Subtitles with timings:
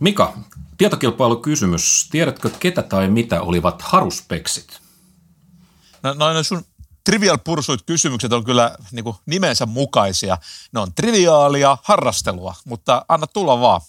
[0.00, 0.38] Mika,
[0.78, 2.08] tietokilpailukysymys.
[2.10, 4.80] Tiedätkö, ketä tai mitä olivat haruspeksit?
[6.02, 6.64] No, noin sun
[7.04, 10.38] trivial pursuit kysymykset on kyllä niin nimensä mukaisia.
[10.72, 13.80] Ne on triviaalia harrastelua, mutta anna tulla vaan.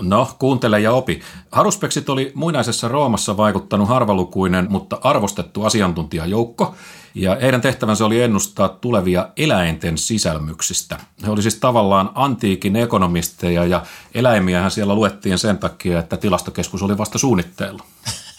[0.00, 1.22] No, kuuntele ja opi.
[1.52, 6.74] Haruspeksit oli muinaisessa Roomassa vaikuttanut harvalukuinen, mutta arvostettu asiantuntijajoukko,
[7.14, 10.98] ja heidän tehtävänsä oli ennustaa tulevia eläinten sisälmyksistä.
[11.26, 16.98] He oli siis tavallaan antiikin ekonomisteja, ja eläimiähän siellä luettiin sen takia, että tilastokeskus oli
[16.98, 17.84] vasta suunnitteilla.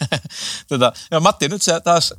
[0.68, 2.14] tota, ja Matti, nyt sä taas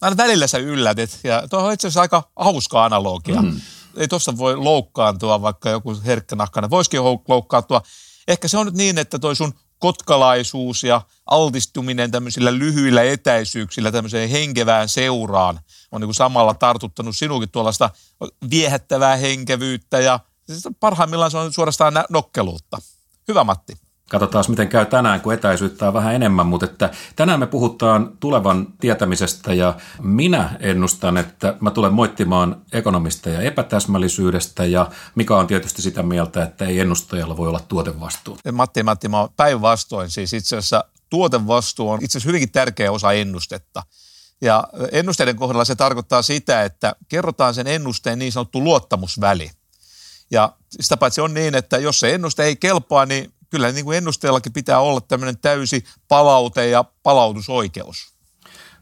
[0.00, 3.42] aina välillä sä yllätit, ja tuo on itse asiassa aika hauska analogia.
[3.42, 3.60] Mm.
[3.96, 7.82] Ei tuossa voi loukkaantua, vaikka joku herkkänahkainen voisikin loukkaantua.
[8.28, 14.30] Ehkä se on nyt niin, että toi sun kotkalaisuus ja altistuminen tämmöisillä lyhyillä etäisyyksillä tämmöiseen
[14.30, 15.60] henkevään seuraan
[15.92, 17.90] on niin kuin samalla tartuttanut sinunkin tuollaista
[18.50, 22.78] viehättävää henkevyyttä ja siis parhaimmillaan se on suorastaan nokkeluutta.
[23.28, 23.85] Hyvä Matti.
[24.10, 28.66] Katsotaan, miten käy tänään, kun etäisyyttä on vähän enemmän, mutta että tänään me puhutaan tulevan
[28.80, 35.82] tietämisestä ja minä ennustan, että mä tulen moittimaan ekonomista ja epätäsmällisyydestä ja mikä on tietysti
[35.82, 38.38] sitä mieltä, että ei ennustajalla voi olla tuotevastuu.
[38.52, 43.82] Matti, Matti, mä päinvastoin siis itse asiassa tuotevastuu on itse asiassa hyvinkin tärkeä osa ennustetta.
[44.40, 49.50] Ja ennusteiden kohdalla se tarkoittaa sitä, että kerrotaan sen ennusteen niin sanottu luottamusväli.
[50.30, 53.96] Ja sitä paitsi on niin, että jos se ennuste ei kelpaa, niin kyllä niin kuin
[53.96, 58.12] ennusteellakin pitää olla tämmöinen täysi palaute ja palautusoikeus.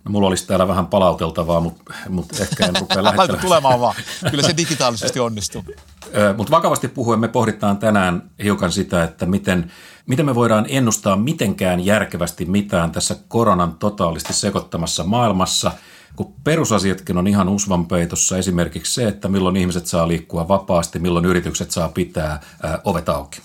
[0.05, 3.41] No, mulla olisi täällä vähän palauteltavaa, mutta, mutta ehkä en rupea lähettämään.
[3.41, 3.95] tulemaan vaan.
[4.31, 5.65] Kyllä se digitaalisesti onnistuu.
[6.37, 9.73] mutta vakavasti puhuen me pohditaan tänään hiukan sitä, että miten,
[10.07, 15.73] miten me voidaan ennustaa mitenkään järkevästi mitään tässä koronan totaalisesti sekoittamassa maailmassa,
[16.17, 18.39] kun perusasiatkin on ihan usvanpeitossa.
[18.39, 23.41] Esimerkiksi se, että milloin ihmiset saa liikkua vapaasti, milloin yritykset saa pitää ää, ovet auki.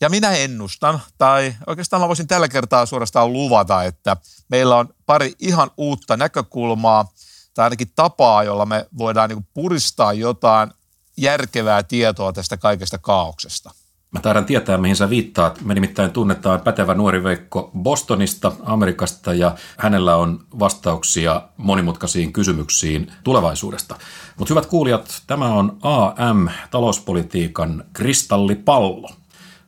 [0.00, 4.16] Ja minä ennustan, tai oikeastaan mä voisin tällä kertaa suorastaan luvata, että
[4.48, 7.12] meillä on pari ihan uutta näkökulmaa,
[7.54, 10.70] tai ainakin tapaa, jolla me voidaan niin puristaa jotain
[11.16, 13.70] järkevää tietoa tästä kaikesta kaauksesta.
[14.10, 15.60] Mä taidan tietää, mihin sä viittaat.
[15.60, 23.96] Me nimittäin tunnetaan pätevä nuori Veikko Bostonista, Amerikasta, ja hänellä on vastauksia monimutkaisiin kysymyksiin tulevaisuudesta.
[24.38, 29.10] Mutta hyvät kuulijat, tämä on AM, talouspolitiikan kristallipallo.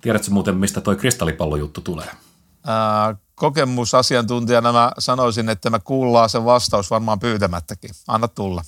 [0.03, 2.09] Tiedätkö muuten, mistä toi kristallipallojuttu tulee?
[2.67, 7.91] Ää, kokemusasiantuntijana mä sanoisin, että me kuullaan sen vastaus varmaan pyytämättäkin.
[8.09, 8.63] Anna tulla.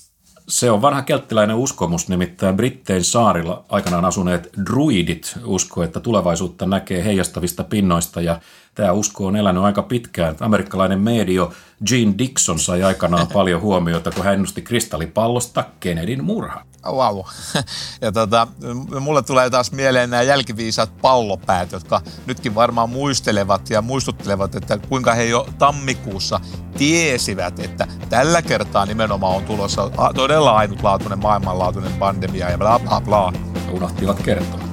[0.47, 7.03] Se on vanha kelttiläinen uskomus, nimittäin Brittein saarilla aikanaan asuneet druidit usko, että tulevaisuutta näkee
[7.03, 8.39] heijastavista pinnoista ja
[8.75, 10.35] tämä usko on elänyt aika pitkään.
[10.39, 11.53] Amerikkalainen medio
[11.85, 16.63] Gene Dixon sai aikanaan paljon huomiota, kun hän ennusti kristallipallosta Kennedyn murha.
[16.85, 17.19] Wow.
[18.01, 18.47] Ja tota,
[18.99, 25.13] mulle tulee taas mieleen nämä jälkiviisaat pallopäät, jotka nytkin varmaan muistelevat ja muistuttelevat, että kuinka
[25.13, 26.39] he jo tammikuussa
[26.77, 33.33] tiesivät, että tällä kertaa nimenomaan on tulossa todella ainutlaatuinen maailmanlaatuinen pandemia ja bla bla bla.
[33.71, 34.64] Unohtivat kertoa.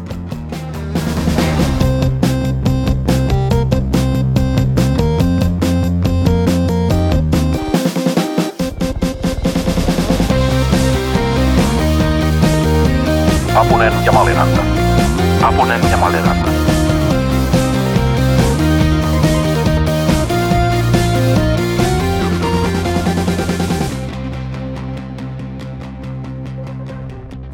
[13.72, 14.62] Apunen ja Maliranta.
[15.42, 16.48] Apunen ja Maliranta.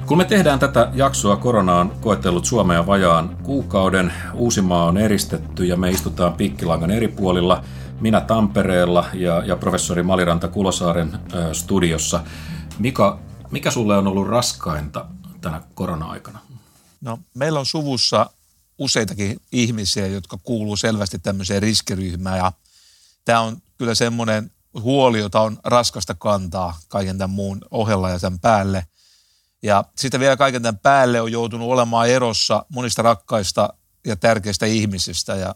[0.07, 4.13] Kun me tehdään tätä jaksoa, koronaan koetellut Suomea vajaan kuukauden.
[4.35, 7.63] Uusimaa on eristetty ja me istutaan pikkilangan eri puolilla.
[8.01, 12.21] Minä Tampereella ja, ja professori Maliranta Kulosaaren ö, studiossa.
[12.79, 13.19] Mika,
[13.51, 15.05] mikä sulle on ollut raskainta
[15.41, 16.39] tänä korona-aikana?
[17.01, 18.31] No, meillä on suvussa
[18.79, 22.53] useitakin ihmisiä, jotka kuuluu selvästi tämmöiseen riskiryhmään ja
[23.25, 24.51] tämä on kyllä semmoinen
[24.81, 28.87] huoli, jota on raskasta kantaa kaiken tämän muun ohella ja sen päälle.
[29.63, 33.75] Ja sitten vielä kaiken tämän päälle on joutunut olemaan erossa monista rakkaista
[34.07, 35.35] ja tärkeistä ihmisistä.
[35.35, 35.55] Ja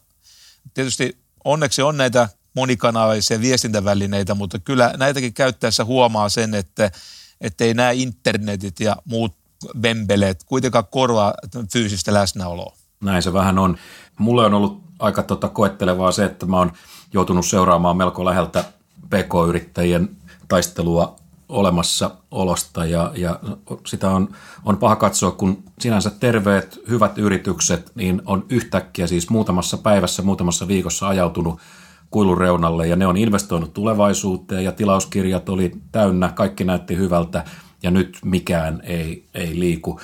[0.75, 6.90] tietysti onneksi on näitä monikanavaisia viestintävälineitä, mutta kyllä näitäkin käyttäessä huomaa sen, että
[7.61, 9.41] ei nämä internetit ja muut
[9.82, 11.35] vempeleet kuitenkaan korvaa
[11.73, 12.76] fyysistä läsnäoloa.
[13.00, 13.76] Näin se vähän on.
[14.19, 16.73] Mulle on ollut aika tota koettelevaa se, että mä oon
[17.12, 18.64] joutunut seuraamaan melko läheltä
[19.06, 20.17] PK-yrittäjien
[20.49, 21.17] taistelua
[21.49, 23.41] olemassa olosta ja, ja
[23.87, 24.29] sitä on,
[24.64, 30.69] on paha katsoa, kun sinänsä terveet, hyvät yritykset, niin on yhtäkkiä siis muutamassa päivässä, muutamassa
[30.69, 31.61] viikossa ajautunut
[32.11, 37.44] kuilun reunalle ja ne on investoinut tulevaisuuteen ja tilauskirjat oli täynnä, kaikki näytti hyvältä
[37.82, 40.00] ja nyt mikään ei, ei liiku.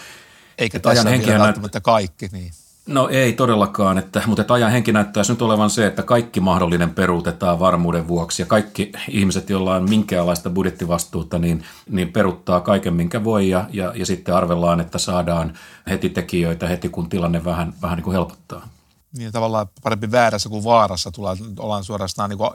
[0.59, 1.85] Eikä tässä ole välttämättä näyt...
[1.85, 2.29] kaikki.
[2.33, 2.51] Niin.
[2.89, 6.91] No ei todellakaan, että, mutta että ajan henki näyttäisi nyt olevan se, että kaikki mahdollinen
[6.91, 13.25] peruutetaan varmuuden vuoksi ja kaikki ihmiset, joilla on minkäänlaista budjettivastuuta, niin, niin peruttaa kaiken minkä
[13.25, 15.53] voi ja, ja, ja sitten arvellaan, että saadaan
[15.91, 18.69] heti tekijöitä heti kun tilanne vähän, vähän niin kuin helpottaa.
[19.17, 22.51] Niin tavallaan parempi väärässä kuin vaarassa tullaan, ollaan suorastaan niin kuin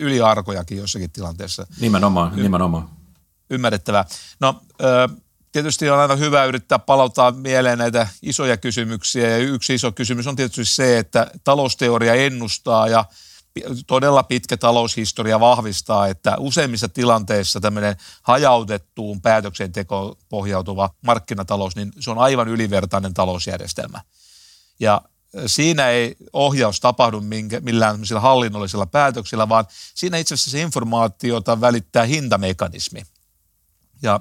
[0.00, 1.66] yliarkojakin jossakin tilanteessa.
[1.80, 2.88] Nimenomaan, y- nimenomaan.
[3.50, 4.04] Ymmärrettävää.
[4.40, 4.62] No,
[5.52, 9.28] tietysti on aina hyvä yrittää palauttaa mieleen näitä isoja kysymyksiä.
[9.28, 13.04] Ja yksi iso kysymys on tietysti se, että talousteoria ennustaa ja
[13.86, 22.18] todella pitkä taloushistoria vahvistaa, että useimmissa tilanteissa tämmöinen hajautettuun päätöksentekoon pohjautuva markkinatalous, niin se on
[22.18, 24.00] aivan ylivertainen talousjärjestelmä.
[24.80, 25.02] Ja
[25.46, 27.20] siinä ei ohjaus tapahdu
[27.60, 29.64] millään hallinnollisilla päätöksillä, vaan
[29.94, 33.02] siinä itse asiassa se informaatiota välittää hintamekanismi.
[34.02, 34.20] Ja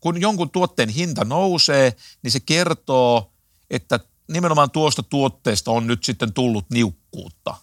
[0.00, 3.32] kun jonkun tuotteen hinta nousee, niin se kertoo,
[3.70, 7.54] että nimenomaan tuosta tuotteesta on nyt sitten tullut niukkuutta.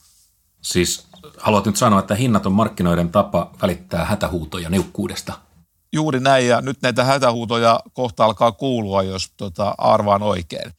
[0.62, 1.08] Siis
[1.38, 5.34] haluat nyt sanoa, että hinnat on markkinoiden tapa välittää hätähuutoja niukkuudesta?
[5.94, 10.72] Juuri näin, ja nyt näitä hätähuutoja kohta alkaa kuulua, jos tota, arvaan oikein.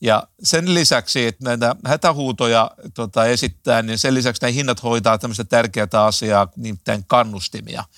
[0.00, 5.44] Ja sen lisäksi, että näitä hätähuutoja tota, esittää, niin sen lisäksi nämä hinnat hoitaa tämmöistä
[5.44, 7.84] tärkeää asiaa, nimittäin kannustimia–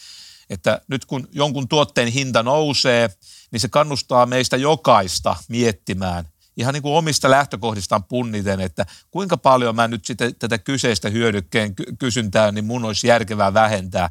[0.51, 3.11] että nyt kun jonkun tuotteen hinta nousee,
[3.51, 6.25] niin se kannustaa meistä jokaista miettimään
[6.57, 11.75] ihan niin kuin omista lähtökohdistaan punniten, että kuinka paljon mä nyt sitten tätä kyseistä hyödykkeen
[11.99, 14.11] kysyntää, niin mun olisi järkevää vähentää.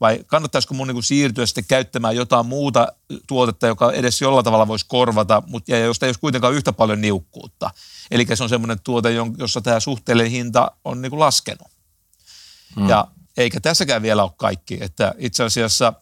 [0.00, 2.88] Vai kannattaisiko mun niin kuin siirtyä sitten käyttämään jotain muuta
[3.26, 7.00] tuotetta, joka edes jollain tavalla voisi korvata, mutta ja josta ei olisi kuitenkaan yhtä paljon
[7.00, 7.70] niukkuutta.
[8.10, 9.08] Eli se on semmoinen tuote,
[9.38, 11.68] jossa tämä suhteellinen hinta on niin kuin laskenut.
[12.76, 12.88] Hmm.
[12.88, 13.06] Ja
[13.36, 14.78] eikä tässäkään vielä ole kaikki.
[14.80, 15.92] Että itse asiassa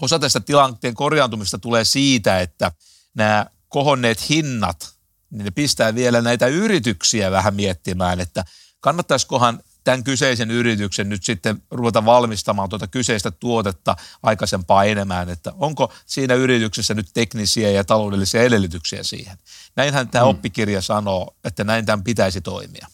[0.00, 2.72] osa tästä tilanteen korjaantumista tulee siitä, että
[3.14, 4.94] nämä kohonneet hinnat,
[5.30, 8.44] niin ne pistää vielä näitä yrityksiä vähän miettimään, että
[8.80, 15.92] kannattaisikohan tämän kyseisen yrityksen nyt sitten ruveta valmistamaan tuota kyseistä tuotetta aikaisempaa enemmän, että onko
[16.06, 19.38] siinä yrityksessä nyt teknisiä ja taloudellisia edellytyksiä siihen.
[19.76, 20.30] Näinhän tämä mm.
[20.30, 22.86] oppikirja sanoo, että näin tämän pitäisi toimia.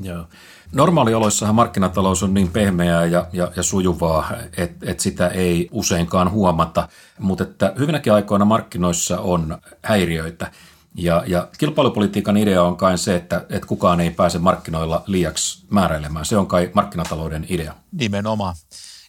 [0.00, 0.28] Joo.
[0.72, 6.88] Normaalioloissahan markkinatalous on niin pehmeää ja, ja, ja sujuvaa, että et sitä ei useinkaan huomata,
[7.18, 10.52] mutta että hyvinäkin aikoina markkinoissa on häiriöitä.
[10.94, 16.24] Ja, ja kilpailupolitiikan idea on kai se, että, että kukaan ei pääse markkinoilla liiaksi määräilemään.
[16.24, 17.74] Se on kai markkinatalouden idea.
[17.92, 18.54] Nimenomaan.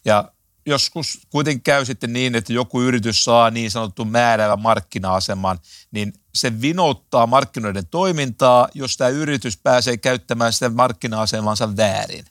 [0.04, 0.32] Ja
[0.66, 5.58] joskus kuitenkin käy sitten niin, että joku yritys saa niin sanottu määräävä markkina-aseman,
[5.90, 12.24] niin se vinouttaa markkinoiden toimintaa, jos tämä yritys pääsee käyttämään sitä markkina-asemansa väärin.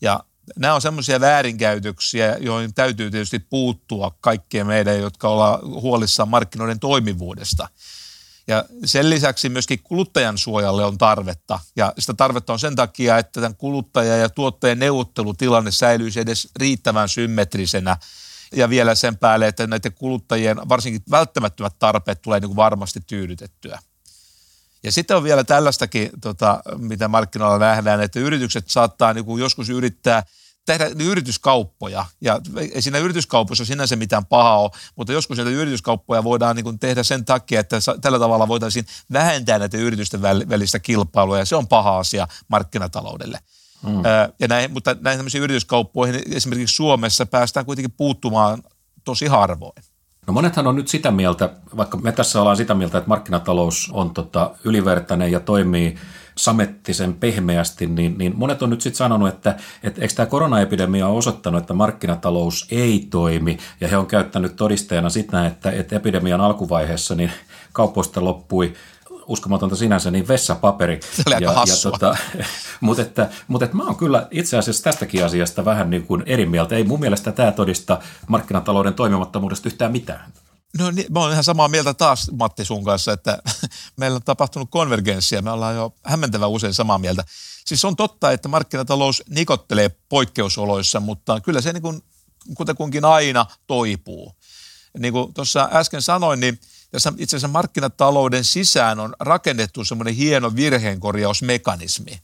[0.00, 0.24] Ja
[0.58, 7.68] nämä on semmoisia väärinkäytöksiä, joihin täytyy tietysti puuttua kaikkien meidän, jotka ollaan huolissaan markkinoiden toimivuudesta–
[8.50, 11.60] ja sen lisäksi myöskin kuluttajan suojalle on tarvetta.
[11.76, 17.08] Ja sitä tarvetta on sen takia, että tämän kuluttaja- ja tuottajan neuvottelutilanne säilyisi edes riittävän
[17.08, 17.96] symmetrisenä.
[18.52, 23.78] Ja vielä sen päälle, että näiden kuluttajien varsinkin välttämättömät tarpeet tulee niin kuin varmasti tyydytettyä.
[24.82, 29.70] Ja sitten on vielä tällaistakin, tota, mitä markkinoilla nähdään, että yritykset saattaa niin kuin joskus
[29.70, 30.22] yrittää–
[30.66, 32.04] tehdä yrityskauppoja.
[32.20, 32.40] Ja
[32.74, 37.02] ei siinä yrityskaupassa sinänsä mitään pahaa ole, mutta joskus näitä yrityskauppoja voidaan niin kuin tehdä
[37.02, 41.98] sen takia, että tällä tavalla voitaisiin vähentää näitä yritysten välistä kilpailua, ja se on paha
[41.98, 43.38] asia markkinataloudelle.
[43.82, 44.02] Mm.
[44.38, 48.62] Ja näin, mutta näihin tämmöisiin yrityskauppoihin esimerkiksi Suomessa päästään kuitenkin puuttumaan
[49.04, 49.82] tosi harvoin.
[50.26, 54.10] No monethan on nyt sitä mieltä, vaikka me tässä ollaan sitä mieltä, että markkinatalous on
[54.10, 55.94] tota ylivertainen ja toimii
[56.36, 61.18] samettisen pehmeästi, niin, niin monet on nyt sitten sanonut, että, että eikö tämä koronaepidemia ole
[61.18, 67.14] osoittanut, että markkinatalous ei toimi, ja he on käyttänyt todisteena sitä, että, että epidemian alkuvaiheessa
[67.14, 67.32] niin
[67.72, 68.74] kauppoista loppui
[69.30, 71.00] uskomatonta sinänsä, niin vessapaperi.
[71.16, 72.16] Se oli ja, ja tota,
[72.80, 76.46] mutta että, mutta että mä oon kyllä itse asiassa tästäkin asiasta vähän niin kuin eri
[76.46, 76.76] mieltä.
[76.76, 80.32] Ei mun mielestä tämä todista markkinatalouden toimimattomuudesta yhtään mitään.
[80.78, 83.38] No niin, mä olen ihan samaa mieltä taas Matti sun kanssa, että
[83.96, 87.24] meillä on tapahtunut konvergenssia, me ollaan jo hämmentävän usein samaa mieltä.
[87.66, 92.02] Siis on totta, että markkinatalous nikottelee poikkeusoloissa, mutta kyllä se niin kuin,
[92.54, 94.36] kutakunkin aina toipuu.
[94.98, 96.60] Niin kuin tuossa äsken sanoin, niin
[96.90, 102.20] tässä itse asiassa markkinatalouden sisään on rakennettu semmoinen hieno virheenkorjausmekanismi,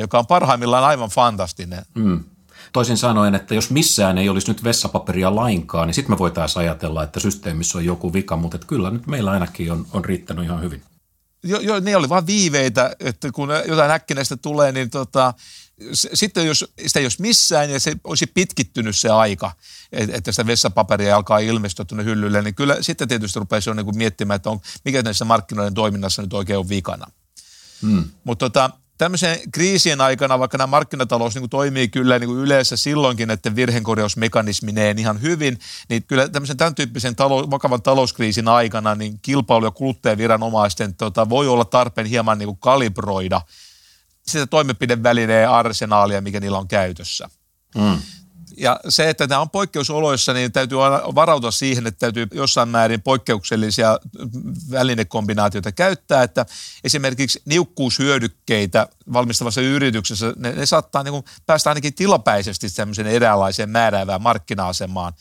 [0.00, 1.82] joka on parhaimmillaan aivan fantastinen.
[1.94, 2.24] Mm.
[2.72, 7.02] Toisin sanoen, että jos missään ei olisi nyt vessapaperia lainkaan, niin sitten me voitaisiin ajatella,
[7.02, 10.62] että systeemissä on joku vika, mutta että kyllä nyt meillä ainakin on, on riittänyt ihan
[10.62, 10.82] hyvin.
[11.42, 15.34] Jo, jo, ne oli vain viiveitä, että kun jotain äkkinäistä tulee, niin tota,
[15.92, 19.52] sitten jos sitä ei olisi missään ja se olisi pitkittynyt se aika,
[19.92, 24.36] että sitä vessapaperia alkaa ilmestyä tuonne hyllylle, niin kyllä sitten tietysti rupeaa jo niin miettimään,
[24.36, 27.06] että on, mikä näissä markkinoiden toiminnassa nyt oikein on vikana.
[27.82, 28.04] Hmm.
[28.24, 28.70] Mutta tota,
[29.02, 33.56] tämmöisen kriisien aikana, vaikka nämä markkinatalous niin kuin toimii kyllä niin kuin yleensä silloinkin, että
[33.56, 39.64] virhenkorjausmekanismi menee ihan hyvin, niin kyllä tämmöisen tämän tyyppisen talou- vakavan talouskriisin aikana niin kilpailu-
[39.64, 43.40] ja kuluttajaviranomaisten tota, voi olla tarpeen hieman niin kuin kalibroida
[44.26, 47.28] sitä toimenpidevälineen arsenaalia, mikä niillä on käytössä.
[47.74, 47.98] Mm.
[48.56, 53.02] Ja se, että nämä on poikkeusoloissa, niin täytyy aina varautua siihen, että täytyy jossain määrin
[53.02, 53.98] poikkeuksellisia
[54.70, 56.46] välinekombinaatioita käyttää, että
[56.84, 64.22] esimerkiksi niukkuushyödykkeitä valmistavassa yrityksessä, ne, ne saattaa niin kuin päästä ainakin tilapäisesti tämmöiseen eräänlaiseen määräävään
[64.22, 65.12] markkina-asemaan,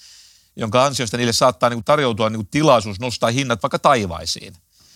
[0.56, 4.54] jonka ansiosta niille saattaa niin kuin tarjoutua niin kuin tilaisuus nostaa hinnat vaikka taivaisiin.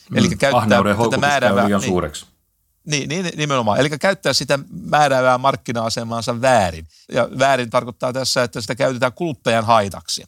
[0.10, 1.68] Mm, Eli käyttää tätä määräävää...
[1.68, 2.35] niin, suureksi.
[2.86, 3.80] Niin, niin, nimenomaan.
[3.80, 6.88] Eli käyttää sitä määräävää markkina-asemaansa väärin.
[7.12, 10.24] Ja väärin tarkoittaa tässä, että sitä käytetään kuluttajan haitaksi.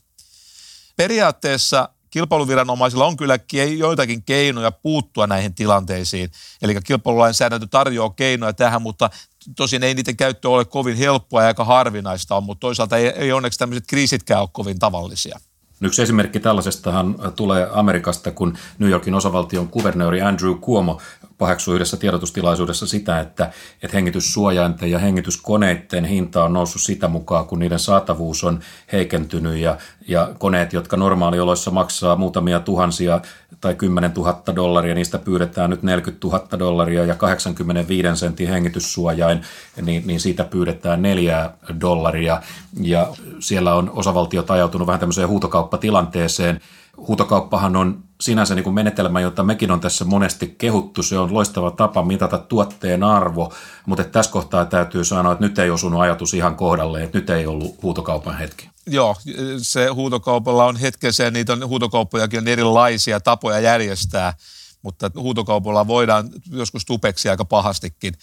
[0.96, 3.40] Periaatteessa kilpailuviranomaisilla on kyllä
[3.78, 6.32] joitakin keinoja puuttua näihin tilanteisiin.
[6.62, 9.10] Eli kilpailulainsäädäntö tarjoaa keinoja tähän, mutta
[9.56, 13.60] tosin ei niiden käyttö ole kovin helppoa ja aika harvinaista mutta toisaalta ei, ei onneksi
[13.60, 15.40] tämmöiset kriisitkään ole kovin tavallisia.
[15.82, 21.00] Yksi esimerkki tällaisestahan tulee Amerikasta, kun New Yorkin osavaltion kuvernööri Andrew Cuomo
[21.38, 23.52] paheksui yhdessä tiedotustilaisuudessa sitä, että,
[23.84, 28.60] että hengityssuojainten ja hengityskoneiden hinta on noussut sitä mukaan, kun niiden saatavuus on
[28.92, 33.22] heikentynyt ja, ja koneet, jotka normaalioloissa maksaa muutamia tuhansia
[33.62, 39.42] tai 10 000 dollaria, niistä pyydetään nyt 40 000 dollaria ja 85 sentin hengityssuojain,
[39.82, 42.42] niin, niin siitä pyydetään 4 dollaria.
[42.82, 43.08] Ja
[43.40, 45.28] siellä on osavaltiot ajautunut vähän tämmöiseen
[45.68, 46.62] huutokauppatilanteeseen,
[46.98, 51.04] huutokauppahan on sinänsä niin kuin menetelmä, jota mekin on tässä monesti kehuttu.
[51.04, 53.54] Se on loistava tapa mitata tuotteen arvo,
[53.86, 57.48] mutta tässä kohtaa täytyy sanoa, että nyt ei osunut ajatus ihan kohdalle, että nyt ei
[57.48, 58.70] ollut huutokaupan hetki.
[58.88, 59.16] Joo,
[59.58, 64.34] se huutokaupalla on hetkessä ja niitä on, huutokauppojakin on erilaisia tapoja järjestää,
[64.82, 68.14] mutta huutokaupalla voidaan joskus tupeksi aika pahastikin.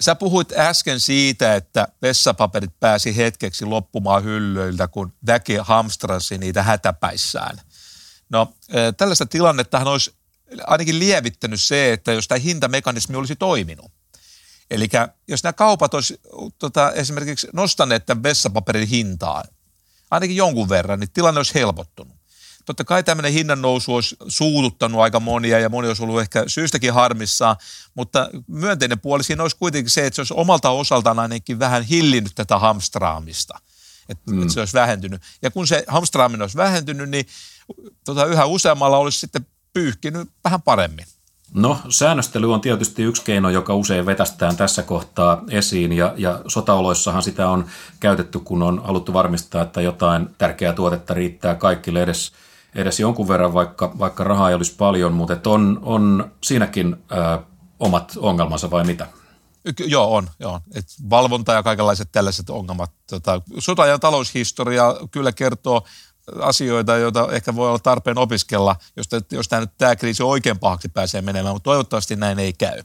[0.00, 7.60] Sä puhuit äsken siitä, että vessapaperit pääsi hetkeksi loppumaan hyllyiltä, kun väki hamstrasi niitä hätäpäissään–
[8.34, 8.54] No
[8.96, 10.14] tällaista tilannettahan olisi
[10.66, 13.92] ainakin lievittänyt se, että jos tämä hintamekanismi olisi toiminut.
[14.70, 14.88] Eli
[15.28, 16.20] jos nämä kaupat olisi
[16.58, 19.44] tota, esimerkiksi nostaneet tämän vessapaperin hintaa
[20.10, 22.13] ainakin jonkun verran, niin tilanne olisi helpottunut.
[22.64, 26.92] Totta kai tämmöinen hinnan nousu olisi suututtanut aika monia ja moni olisi ollut ehkä syystäkin
[26.92, 27.56] harmissaan,
[27.94, 32.34] mutta myönteinen puoli siinä olisi kuitenkin se, että se olisi omalta osaltaan ainakin vähän hillinnyt
[32.34, 33.58] tätä hamstraamista,
[34.08, 34.48] että, mm.
[34.48, 35.22] se olisi vähentynyt.
[35.42, 37.26] Ja kun se hamstraaminen olisi vähentynyt, niin
[38.04, 41.06] tota, yhä useammalla olisi sitten pyyhkinyt vähän paremmin.
[41.54, 47.22] No, säännöstely on tietysti yksi keino, joka usein vetästään tässä kohtaa esiin, ja, ja sotaoloissahan
[47.22, 47.66] sitä on
[48.00, 52.32] käytetty, kun on haluttu varmistaa, että jotain tärkeää tuotetta riittää kaikille edes,
[52.74, 57.38] edes jonkun verran, vaikka, vaikka rahaa ei olisi paljon, mutta on, on siinäkin ö,
[57.78, 59.06] omat ongelmansa vai mitä?
[59.86, 60.30] Joo, on.
[60.38, 60.60] Joo.
[60.74, 62.90] Et valvonta ja kaikenlaiset tällaiset ongelmat.
[63.10, 65.86] Tota, sota- ja taloushistoria kyllä kertoo
[66.40, 70.88] asioita, joita ehkä voi olla tarpeen opiskella, jos, jos tämä, nyt, tämä kriisi oikein pahaksi
[70.88, 72.82] pääsee menemään, mutta toivottavasti näin ei käy.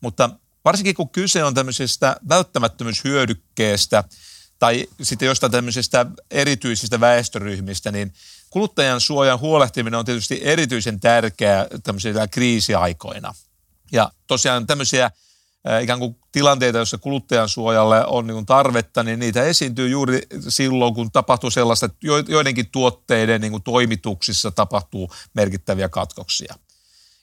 [0.00, 0.30] Mutta
[0.64, 4.04] varsinkin kun kyse on tämmöisestä välttämättömyyshyödykkeestä
[4.58, 8.12] tai sitten jostain tämmöisestä erityisistä väestöryhmistä, niin
[8.50, 13.34] kuluttajan suojan huolehtiminen on tietysti erityisen tärkeää tämmöisillä kriisiaikoina.
[13.92, 15.10] Ja tosiaan tämmöisiä
[15.82, 21.10] ikään kuin tilanteita, joissa kuluttajan suojalle on niin tarvetta, niin niitä esiintyy juuri silloin, kun
[21.10, 26.54] tapahtuu sellaista, että joidenkin tuotteiden niin kuin toimituksissa tapahtuu merkittäviä katkoksia.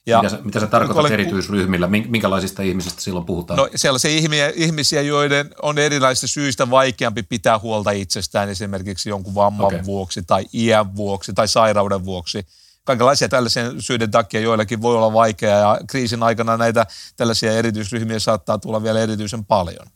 [0.08, 1.86] Ja, mitä, sä, mitä sä tarkoitat olen, erityisryhmillä?
[1.86, 3.56] Minkälaisista ihmisistä silloin puhutaan?
[3.56, 9.66] No sellaisia ihmisiä, ihmisiä, joiden on erilaisista syistä vaikeampi pitää huolta itsestään esimerkiksi jonkun vamman
[9.66, 9.84] okay.
[9.84, 12.46] vuoksi tai iän vuoksi tai sairauden vuoksi–
[12.88, 16.86] kaikenlaisia tällaisen syiden takia joillakin voi olla vaikeaa ja kriisin aikana näitä
[17.16, 19.86] tällaisia erityisryhmiä saattaa tulla vielä erityisen paljon.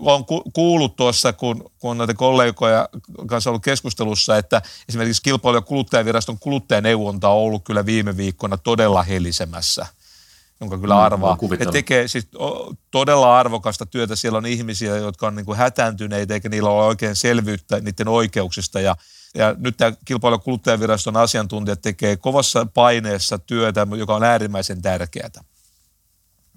[0.00, 2.88] Olen kuullut tuossa, kun, kun on näitä kollegoja
[3.26, 9.02] kanssa ollut keskustelussa, että esimerkiksi kilpailu- ja kuluttajaviraston kuluttajaneuvonta on ollut kyllä viime viikkoina todella
[9.02, 9.86] helisemässä
[10.60, 11.38] jonka kyllä mm, arvaa.
[11.60, 12.28] He tekee siis
[12.90, 14.16] todella arvokasta työtä.
[14.16, 18.80] Siellä on ihmisiä, jotka on niin kuin hätääntyneitä, eikä niillä ole oikein selvyyttä niiden oikeuksista.
[18.80, 18.96] Ja
[19.36, 25.30] ja nyt tämä kilpailu- kuluttajaviraston asiantuntijat tekee kovassa paineessa työtä, joka on äärimmäisen tärkeää.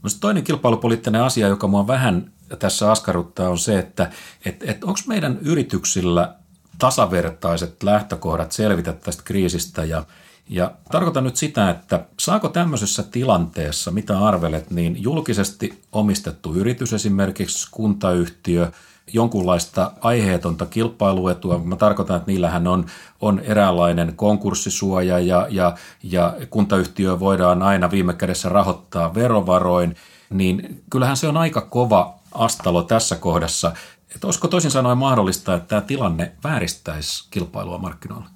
[0.04, 4.12] No toinen kilpailupoliittinen asia, joka mua vähän tässä askarruttaa, on se, että
[4.46, 6.36] et, et onko meidän yrityksillä
[6.77, 10.06] tasavertaiset lähtökohdat selvitä tästä kriisistä ja,
[10.50, 17.68] Ja tarkoitan nyt sitä, että saako tämmöisessä tilanteessa, mitä arvelet, niin julkisesti omistettu yritys, esimerkiksi
[17.72, 18.72] kuntayhtiö,
[19.13, 21.60] jonkunlaista aiheetonta kilpailuetua.
[21.60, 22.86] Mä tarkoitan, että niillähän on,
[23.22, 29.96] on eräänlainen konkurssisuoja ja, ja, ja kuntayhtiö voidaan aina viime kädessä rahoittaa verovaroin,
[30.29, 33.74] niin kyllähän se on aika kova astalo tässä kohdassa.
[34.16, 38.30] Että olisiko toisin sanoen mahdollista, että tämä tilanne vääristäisi kilpailua markkinoilla?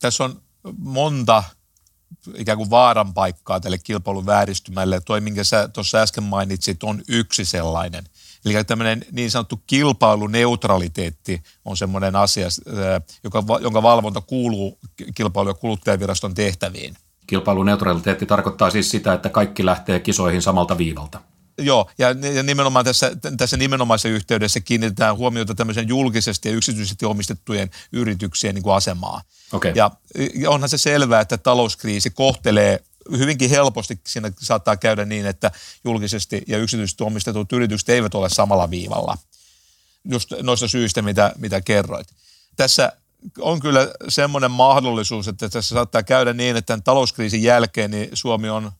[0.00, 0.42] Tässä on
[0.78, 1.42] monta
[2.34, 5.00] ikään kuin vaaran paikkaa tälle kilpailun vääristymälle.
[5.00, 8.04] Toi, minkä sä tuossa äsken mainitsit, on yksi sellainen.
[8.44, 12.48] Eli tämmöinen niin sanottu kilpailuneutraliteetti on semmoinen asia,
[13.24, 14.78] joka, jonka valvonta kuuluu
[15.14, 16.94] kilpailu- ja kuluttajaviraston tehtäviin.
[17.26, 21.20] Kilpailuneutraliteetti tarkoittaa siis sitä, että kaikki lähtee kisoihin samalta viivalta.
[21.58, 27.70] Joo, ja, ja nimenomaan tässä, tässä nimenomaisessa yhteydessä kiinnitetään huomiota tämmöisen julkisesti ja yksityisesti omistettujen
[27.92, 29.22] yrityksien niin kuin asemaa.
[29.52, 29.72] Okay.
[29.74, 29.90] Ja,
[30.34, 32.80] ja onhan se selvää, että talouskriisi kohtelee
[33.18, 35.50] hyvinkin helposti siinä saattaa käydä niin, että
[35.84, 39.18] julkisesti ja yksityisesti omistetut yritykset eivät ole samalla viivalla
[40.04, 42.08] just noista syistä, mitä, mitä kerroit.
[42.56, 42.92] Tässä
[43.40, 48.48] on kyllä semmoinen mahdollisuus, että tässä saattaa käydä niin, että tämän talouskriisin jälkeen niin Suomi
[48.48, 48.72] on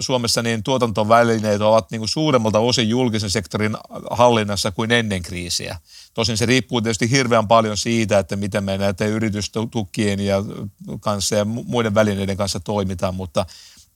[0.00, 3.76] Suomessa niin tuotantovälineet ovat niin kuin suuremmalta osin julkisen sektorin
[4.10, 5.78] hallinnassa kuin ennen kriisiä.
[6.14, 10.42] Tosin se riippuu tietysti hirveän paljon siitä, että miten me näiden yritystukien ja
[11.00, 13.46] kanssa ja muiden välineiden kanssa toimitaan, mutta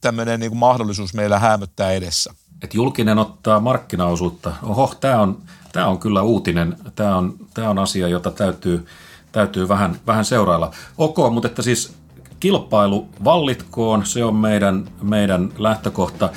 [0.01, 2.35] tämmöinen niin kuin mahdollisuus meillä hämöttää edessä.
[2.63, 4.53] Et julkinen ottaa markkinaosuutta.
[4.63, 5.43] Oho, tämä on,
[5.73, 6.77] tämä on kyllä uutinen.
[6.95, 8.87] Tämä on, tämä on asia, jota täytyy,
[9.33, 10.71] täytyy vähän, vähän seurailla.
[10.99, 11.95] Ok, mutta että siis
[12.43, 16.31] kilpailu vallitkoon, se on meidän, meidän lähtökohta.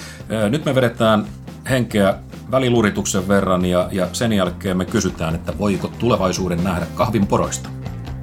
[0.50, 1.26] Nyt me vedetään
[1.70, 2.16] henkeä
[2.52, 7.70] välilurituksen verran ja, ja sen jälkeen me kysytään, että voiko tulevaisuuden nähdä kahvinporoista.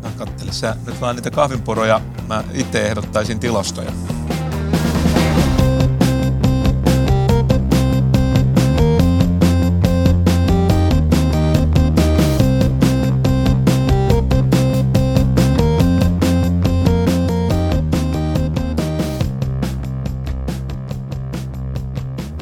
[0.02, 3.92] Mä kattelin, sä nyt vaan niitä kahvinporoja, mä itse ehdottaisin tilastoja.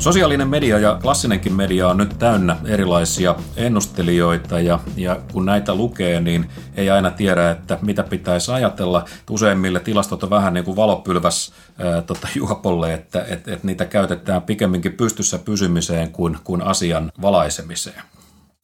[0.00, 6.20] Sosiaalinen media ja klassinenkin media on nyt täynnä erilaisia ennustelijoita ja, ja kun näitä lukee,
[6.20, 9.04] niin ei aina tiedä, että mitä pitäisi ajatella.
[9.30, 14.42] Useimmille tilastot on vähän niin kuin valopylväs ää, tota, juopolle, että et, et niitä käytetään
[14.42, 18.02] pikemminkin pystyssä pysymiseen kuin, kuin asian valaisemiseen.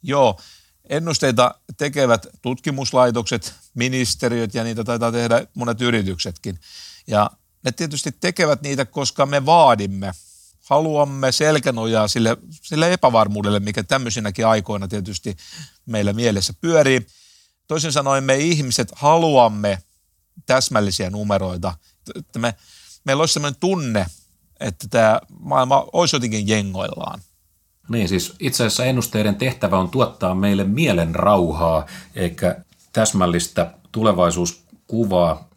[0.02, 0.40] Joo,
[0.88, 6.58] ennusteita tekevät tutkimuslaitokset, ministeriöt ja niitä taitaa tehdä monet yrityksetkin.
[7.06, 7.30] Ja
[7.64, 10.12] ne tietysti tekevät niitä, koska me vaadimme–
[10.68, 15.36] haluamme selkänojaa sille, sille epävarmuudelle, mikä tämmöisinäkin aikoina tietysti
[15.86, 17.06] meillä mielessä pyörii.
[17.66, 19.78] Toisin sanoen me ihmiset haluamme
[20.46, 21.74] täsmällisiä numeroita.
[22.14, 22.54] Että me,
[23.04, 24.06] meillä olisi sellainen tunne,
[24.60, 27.20] että tämä maailma olisi jotenkin jengoillaan.
[27.88, 32.56] Niin, siis itse asiassa ennusteiden tehtävä on tuottaa meille mielen rauhaa, eikä
[32.92, 35.48] täsmällistä tulevaisuuskuvaa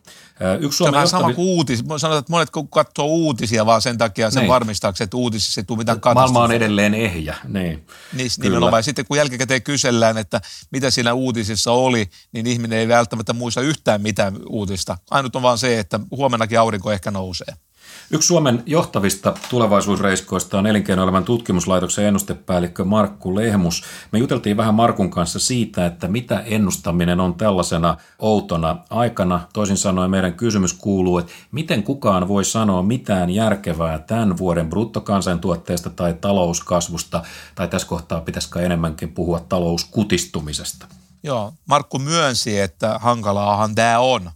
[0.60, 1.80] Yksi Suomen se on sama kuin uutis.
[1.80, 4.50] Sanotaan, että monet katsoo uutisia vaan sen takia sen niin.
[4.50, 6.34] varmistaakseen, että uutisissa ei tule mitään katastrofia.
[6.34, 7.36] Maailma on edelleen ehjä.
[7.48, 8.84] Niin, niin nimenomaan.
[8.84, 14.02] Sitten kun jälkikäteen kysellään, että mitä siinä uutisissa oli, niin ihminen ei välttämättä muista yhtään
[14.02, 14.98] mitään uutista.
[15.12, 17.54] Ainut on vaan se, että huomennakin aurinko ehkä nousee.
[18.12, 23.84] Yksi Suomen johtavista tulevaisuusreiskoista on elinkeinoelämän tutkimuslaitoksen ennustepäällikkö Markku Lehmus.
[24.12, 29.48] Me juteltiin vähän Markun kanssa siitä, että mitä ennustaminen on tällaisena outona aikana.
[29.54, 35.90] Toisin sanoen meidän kysymys kuuluu, että miten kukaan voi sanoa mitään järkevää tämän vuoden bruttokansantuotteesta
[35.90, 37.24] tai talouskasvusta,
[37.56, 40.88] tai tässä kohtaa pitäisikö enemmänkin puhua talouskutistumisesta.
[41.24, 44.32] Joo, Markku myönsi, että hankalaahan tämä on,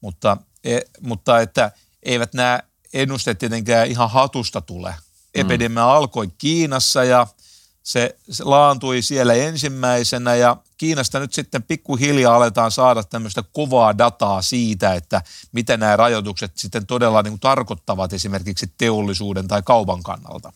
[0.00, 1.70] mutta, e, mutta että
[2.02, 2.60] eivät nämä
[2.92, 4.94] ennusteet tietenkään ihan hatusta tule.
[5.34, 5.90] Epidemia mm.
[5.90, 7.26] alkoi Kiinassa ja
[7.82, 14.42] se, se laantui siellä ensimmäisenä ja Kiinasta nyt sitten pikkuhiljaa aletaan saada tämmöistä kovaa dataa
[14.42, 15.22] siitä, että
[15.52, 20.52] miten nämä rajoitukset sitten todella niin kuin tarkoittavat esimerkiksi teollisuuden tai kaupan kannalta.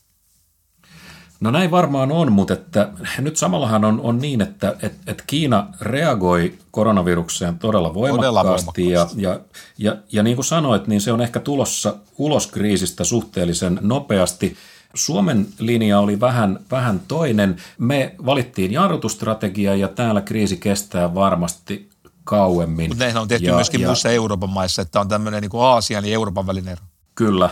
[1.42, 5.66] No näin varmaan on, mutta että nyt samallahan on, on niin, että et, et Kiina
[5.80, 8.90] reagoi koronavirukseen todella voimakkaasti, todella voimakkaasti.
[8.90, 9.40] Ja, ja,
[9.78, 14.56] ja, ja niin kuin sanoit, niin se on ehkä tulossa ulos kriisistä suhteellisen nopeasti.
[14.94, 17.56] Suomen linja oli vähän, vähän toinen.
[17.78, 21.90] Me valittiin jarrutusstrategia ja täällä kriisi kestää varmasti
[22.24, 22.90] kauemmin.
[22.90, 26.04] Mutta on tehty ja, myöskin ja, muissa Euroopan maissa, että on tämmöinen niin kuin Aasian
[26.04, 26.91] ja Euroopan välinen ero.
[27.14, 27.50] Kyllä,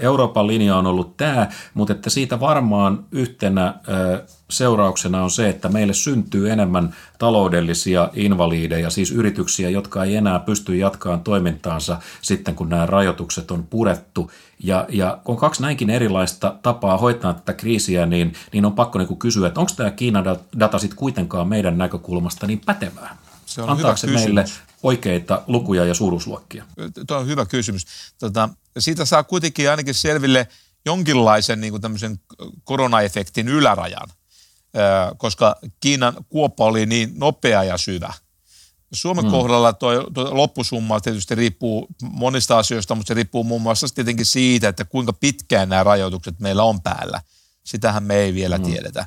[0.00, 3.74] Euroopan linja on ollut tämä, mutta että siitä varmaan yhtenä
[4.50, 10.76] seurauksena on se, että meille syntyy enemmän taloudellisia invaliideja, siis yrityksiä, jotka ei enää pysty
[10.76, 14.30] jatkamaan toimintaansa sitten, kun nämä rajoitukset on purettu.
[14.62, 18.98] Ja, ja kun on kaksi näinkin erilaista tapaa hoitaa tätä kriisiä, niin, niin on pakko
[18.98, 20.24] niin kysyä, että onko tämä Kiinan
[20.60, 23.16] data sitten kuitenkaan meidän näkökulmasta niin pätevää?
[23.46, 24.24] Se on Antaako hyvä se kysymys.
[24.24, 24.44] meille
[24.82, 26.64] oikeita lukuja ja suuruusluokkia?
[27.06, 27.86] Tuo on hyvä kysymys.
[28.18, 30.48] Tota, siitä saa kuitenkin ainakin selville
[30.84, 32.20] jonkinlaisen niin kuin tämmöisen
[32.64, 34.08] koronaefektin ylärajan,
[35.16, 38.12] koska Kiinan kuoppa oli niin nopea ja syvä.
[38.92, 39.30] Suomen hmm.
[39.30, 44.68] kohdalla tuo, tuo loppusumma tietysti riippuu monista asioista, mutta se riippuu muun muassa tietenkin siitä,
[44.68, 47.22] että kuinka pitkään nämä rajoitukset meillä on päällä.
[47.64, 48.66] Sitähän me ei vielä hmm.
[48.66, 49.06] tiedetä.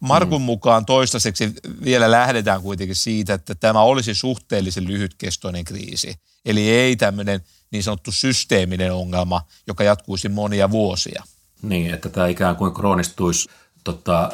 [0.00, 0.44] Markun mm.
[0.44, 1.52] mukaan toistaiseksi
[1.84, 6.14] vielä lähdetään kuitenkin siitä, että tämä olisi suhteellisen lyhytkestoinen kriisi.
[6.44, 11.22] Eli ei tämmöinen niin sanottu systeeminen ongelma, joka jatkuisi monia vuosia.
[11.62, 13.48] Niin, että tämä ikään kuin kroonistuisi
[13.84, 14.30] tota,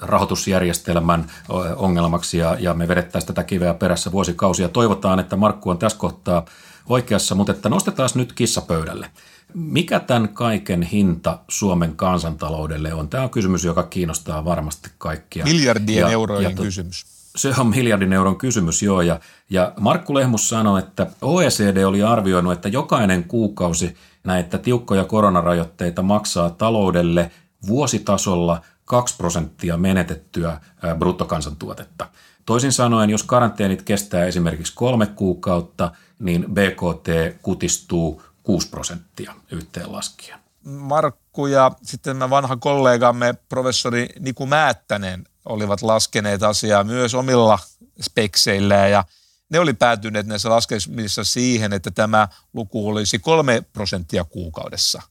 [0.00, 1.30] rahoitusjärjestelmän
[1.76, 4.68] ongelmaksi ja, ja me vedettäisiin tätä kiveä perässä vuosikausia.
[4.68, 6.44] Toivotaan, että Markku on tässä kohtaa
[6.88, 9.10] oikeassa, mutta että nostetaan nyt kissa pöydälle.
[9.54, 13.08] Mikä tämän kaiken hinta Suomen kansantaloudelle on?
[13.08, 15.44] Tämä on kysymys, joka kiinnostaa varmasti kaikkia.
[15.44, 17.06] Miljardien ja, eurojen ja to, kysymys.
[17.36, 19.00] Se on miljardin euron kysymys, joo.
[19.00, 26.02] Ja, ja Markku Lehmus sanoi, että OECD oli arvioinut, että jokainen kuukausi näitä tiukkoja koronarajoitteita
[26.02, 27.30] maksaa taloudelle
[27.66, 30.60] vuositasolla 2 prosenttia menetettyä
[30.98, 32.08] bruttokansantuotetta.
[32.46, 37.08] Toisin sanoen, jos karanteenit kestää esimerkiksi kolme kuukautta, niin BKT
[37.42, 40.38] kutistuu 6 prosenttia yhteenlaskien.
[40.64, 47.58] Markku ja sitten mä vanha kollegamme professori Niku Määttänen olivat laskeneet asiaa myös omilla
[48.02, 49.04] spekseillä ja
[49.50, 55.02] ne oli päätyneet näissä laskelmissa siihen, että tämä luku olisi kolme prosenttia kuukaudessa.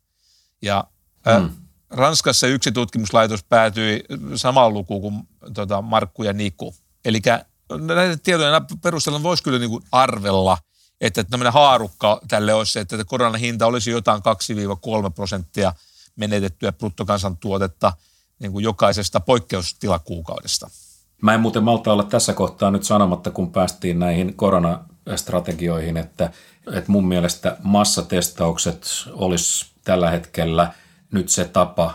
[0.61, 0.83] Ja
[1.39, 1.49] hmm.
[1.89, 4.03] Ranskassa yksi tutkimuslaitos päätyi
[4.35, 6.75] samaan lukuun kuin tota, Markku ja Niku.
[7.05, 7.21] Eli
[7.79, 10.57] näiden tietojen perusteella voisi kyllä niin kuin arvella–
[11.01, 14.21] että tämmöinen haarukka tälle olisi se, että koronan hinta olisi jotain
[15.07, 15.73] 2-3 prosenttia
[16.15, 17.93] menetettyä bruttokansantuotetta
[18.39, 20.69] niin kuin jokaisesta poikkeustilakuukaudesta.
[21.21, 26.31] Mä en muuten malta olla tässä kohtaa nyt sanomatta, kun päästiin näihin koronastrategioihin, että,
[26.73, 30.73] että mun mielestä massatestaukset olisi tällä hetkellä
[31.11, 31.93] nyt se tapa,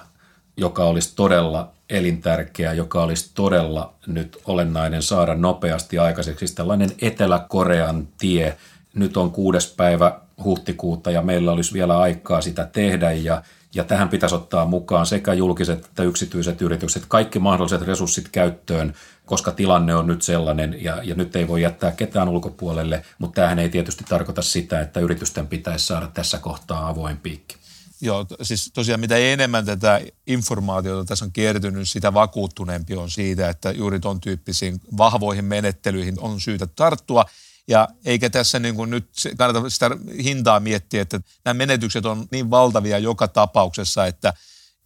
[0.57, 6.55] joka olisi todella elintärkeä, joka olisi todella nyt olennainen saada nopeasti aikaiseksi.
[6.55, 8.57] Tällainen Etelä-Korean tie–
[8.97, 13.43] nyt on kuudes päivä huhtikuuta ja meillä olisi vielä aikaa sitä tehdä ja,
[13.75, 18.95] ja tähän pitäisi ottaa mukaan sekä julkiset että yksityiset yritykset, kaikki mahdolliset resurssit käyttöön,
[19.27, 23.59] koska tilanne on nyt sellainen ja, ja nyt ei voi jättää ketään ulkopuolelle, mutta tämähän
[23.59, 27.57] ei tietysti tarkoita sitä, että yritysten pitäisi saada tässä kohtaa avoin piikki.
[28.01, 33.71] Joo, siis tosiaan mitä enemmän tätä informaatiota tässä on kiertynyt, sitä vakuuttuneempi on siitä, että
[33.71, 37.25] juuri tuon tyyppisiin vahvoihin menettelyihin on syytä tarttua–
[37.69, 39.91] ja eikä tässä niin kuin nyt kannata sitä
[40.25, 44.33] hintaa miettiä, että nämä menetykset on niin valtavia joka tapauksessa, että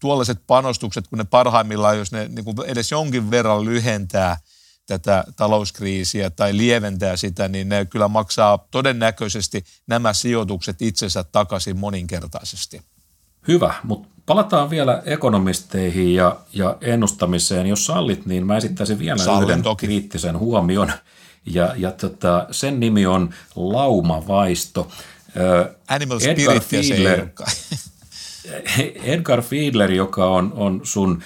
[0.01, 4.37] tuollaiset panostukset, kun ne parhaimmillaan, jos ne niin kuin edes jonkin verran lyhentää
[4.87, 12.83] tätä talouskriisiä tai lieventää sitä, niin ne kyllä maksaa todennäköisesti nämä sijoitukset itsensä takaisin moninkertaisesti.
[13.49, 17.66] Hyvä, mutta palataan vielä ekonomisteihin ja, ja ennustamiseen.
[17.66, 19.87] Jos sallit, niin mä esittäisin vielä Sallin yhden toki.
[19.87, 20.93] kriittisen huomion–
[21.46, 24.88] ja, ja tota, sen nimi on Laumavaisto.
[25.88, 27.26] Animal Edgar Fiedler,
[29.14, 31.22] Edgar Fiedler, joka on, on sun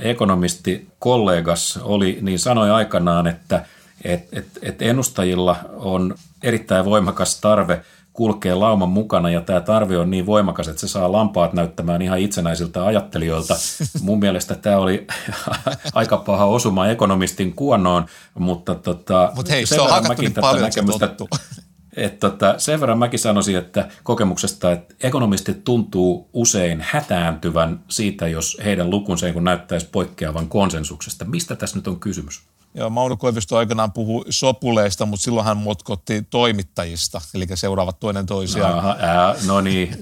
[0.00, 3.64] ekonomisti kollegas, oli, niin sanoi aikanaan, että
[4.04, 7.84] et, et, et ennustajilla on erittäin voimakas tarve–
[8.18, 12.18] kulkee lauman mukana ja tämä tarve on niin voimakas, että se saa lampaat näyttämään ihan
[12.18, 13.54] itsenäisiltä ajattelijoilta.
[14.00, 15.06] Mun mielestä tämä oli
[15.94, 18.06] aika paha osuma ekonomistin kuonoon,
[18.38, 21.10] mutta tota, Mut hei, se on hakattu niin paljon, näkemystä,
[21.96, 28.58] että tota, sen verran mäkin sanoisin, että kokemuksesta, että ekonomistit tuntuu usein hätääntyvän siitä, jos
[28.64, 31.24] heidän lukunsa ei näyttäisi poikkeavan konsensuksesta.
[31.24, 32.42] Mistä tässä nyt on kysymys?
[32.74, 38.78] Joo, Mauno Koivisto aikanaan puhui sopuleista, mutta silloin hän motkotti toimittajista, eli seuraavat toinen toisiaan.
[38.78, 39.96] Aha, ää, no niin.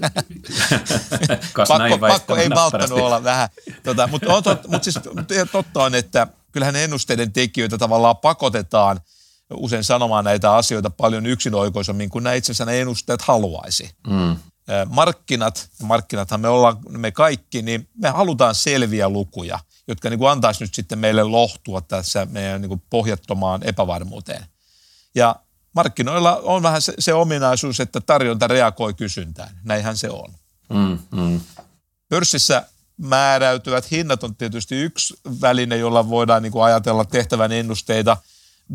[1.53, 3.49] Kas pakko, näin pakko ei malttanut olla vähän.
[3.83, 4.99] Tota, mutta, on tot, mutta siis
[5.51, 8.99] totta on, että kyllähän ennusteiden tekijöitä tavallaan pakotetaan
[9.53, 13.89] usein sanomaan näitä asioita paljon yksioikoisemmin kuin nämä itse asiassa ne ennusteet haluaisi.
[14.07, 14.35] Mm.
[14.89, 20.63] Markkinat, markkinathan me ollaan me kaikki, niin me halutaan selviä lukuja– jotka niin kuin antaisi
[20.63, 24.45] nyt sitten meille lohtua tässä meidän niin kuin pohjattomaan epävarmuuteen.
[25.15, 25.35] Ja
[25.75, 29.59] markkinoilla on vähän se, se ominaisuus, että tarjonta reagoi kysyntään.
[29.63, 30.33] Näinhän se on.
[30.69, 31.41] Mm, mm.
[32.09, 32.65] Pörssissä
[32.97, 38.17] määräytyvät hinnat on tietysti yksi väline, jolla voidaan niin kuin ajatella tehtävän ennusteita.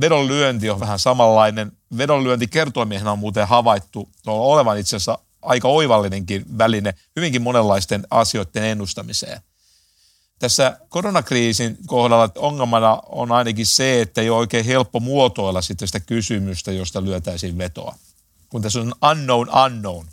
[0.01, 1.73] Vedonlyönti on vähän samanlainen.
[1.97, 9.41] Vedonlyöntikertoimiehenä on muuten havaittu olevan itse asiassa aika oivallinenkin väline hyvinkin monenlaisten asioiden ennustamiseen.
[10.43, 16.01] Tässä koronakriisin kohdalla ongelmana on ainakin se, että ei ole oikein helppo muotoilla sitten sitä
[16.01, 17.95] kysymystä, josta lyötäisiin vetoa.
[18.49, 20.07] Kun tässä on unknown unknown.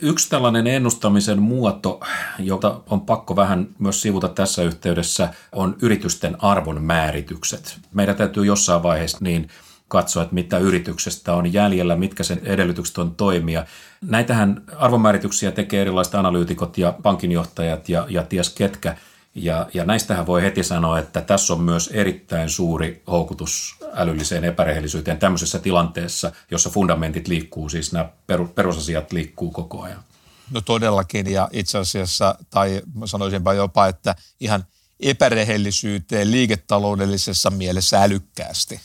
[0.00, 2.00] Yksi tällainen ennustamisen muoto,
[2.38, 7.78] jota on pakko vähän myös sivuta tässä yhteydessä, on yritysten arvon määritykset.
[7.92, 9.48] Meidän täytyy jossain vaiheessa niin
[9.88, 13.66] katsoa, että mitä yrityksestä on jäljellä, mitkä sen edellytykset on toimia.
[14.00, 18.96] Näitähän arvomäärityksiä tekee erilaiset analyytikot ja pankinjohtajat ja, ja ties ketkä.
[19.44, 25.18] Ja, ja näistähän voi heti sanoa, että tässä on myös erittäin suuri houkutus älylliseen epärehellisyyteen
[25.18, 28.08] tämmöisessä tilanteessa, jossa fundamentit liikkuu, siis nämä
[28.54, 30.02] perusasiat liikkuu koko ajan.
[30.50, 34.64] No todellakin, ja itse asiassa, tai sanoisinpa jopa, että ihan
[35.00, 38.80] epärehellisyyteen liiketaloudellisessa mielessä älykkäästi.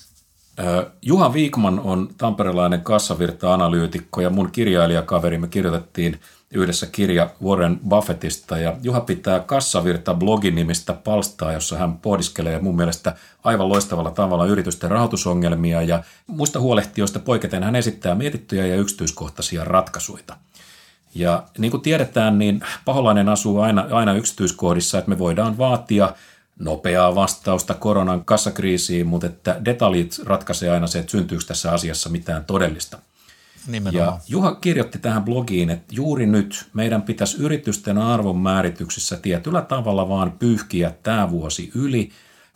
[1.02, 5.38] Juha Viikman on tamperelainen kassavirta-analyytikko ja mun kirjailijakaveri.
[5.38, 6.20] Me kirjoitettiin
[6.54, 12.76] yhdessä kirja Warren Buffettista ja Juha pitää kassavirta blogin nimistä palstaa, jossa hän pohdiskelee mun
[12.76, 19.64] mielestä aivan loistavalla tavalla yritysten rahoitusongelmia ja muista huolehtijoista poiketen hän esittää mietittyjä ja yksityiskohtaisia
[19.64, 20.24] ratkaisuja.
[21.16, 26.14] Ja niin kuin tiedetään, niin paholainen asuu aina, aina yksityiskohdissa, että me voidaan vaatia–
[26.60, 32.46] nopeaa vastausta koronan kassakriisiin, mutta että detaljit ratkaisee aina se, että syntyykö tässä asiassa mitään
[32.46, 33.00] todellista.
[33.68, 34.14] Nimenomaan.
[34.14, 40.10] Ja Juha kirjoitti tähän blogiin, että juuri nyt meidän pitäisi yritysten arvon määrityksissä tietyllä tavalla
[40.10, 42.10] vaan pyyhkiä tämä vuosi yli.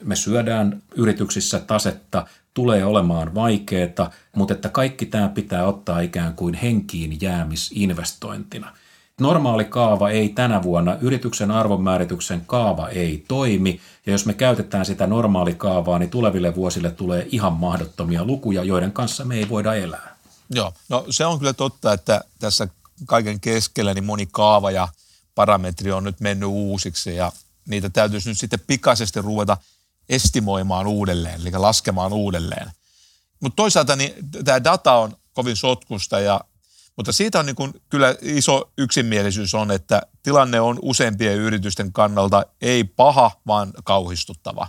[0.03, 6.53] Me syödään yrityksissä tasetta, tulee olemaan vaikeaa, mutta että kaikki tämä pitää ottaa ikään kuin
[6.53, 8.73] henkiin jäämisinvestointina–
[9.21, 15.07] normaali kaava ei tänä vuonna, yrityksen arvonmäärityksen kaava ei toimi, ja jos me käytetään sitä
[15.07, 20.16] normaalikaavaa, niin tuleville vuosille tulee ihan mahdottomia lukuja, joiden kanssa me ei voida elää.
[20.49, 22.67] Joo, no se on kyllä totta, että tässä
[23.05, 24.87] kaiken keskellä niin moni kaava ja
[25.35, 27.31] parametri on nyt mennyt uusiksi, ja
[27.67, 29.57] niitä täytyisi nyt sitten pikaisesti ruveta
[30.09, 32.71] estimoimaan uudelleen, eli laskemaan uudelleen.
[33.39, 34.13] Mutta toisaalta niin
[34.45, 36.41] tämä data on kovin sotkusta ja
[36.95, 42.45] mutta siitä on niin kuin kyllä iso yksimielisyys on, että tilanne on useimpien yritysten kannalta
[42.61, 44.67] ei paha, vaan kauhistuttava.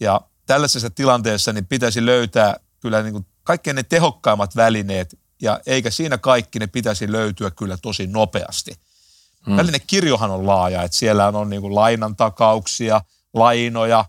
[0.00, 6.18] Ja tällaisessa tilanteessa niin pitäisi löytää kyllä niin kaikkein ne tehokkaimmat välineet, ja eikä siinä
[6.18, 8.74] kaikki ne pitäisi löytyä kyllä tosi nopeasti.
[9.46, 9.56] Hmm.
[9.56, 13.00] Välinekirjohan on laaja, että siellä on niin kuin lainan takauksia,
[13.34, 14.04] lainoja,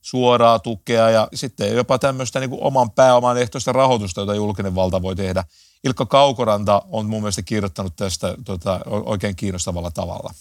[0.00, 5.02] suoraa tukea ja sitten jopa tämmöistä niin kuin oman pääoman ehtoista rahoitusta, jota julkinen valta
[5.02, 5.44] voi tehdä–
[5.86, 10.34] Ilkka Kaukoranta on mun mielestä kirjoittanut tästä tota, oikein kiinnostavalla tavalla.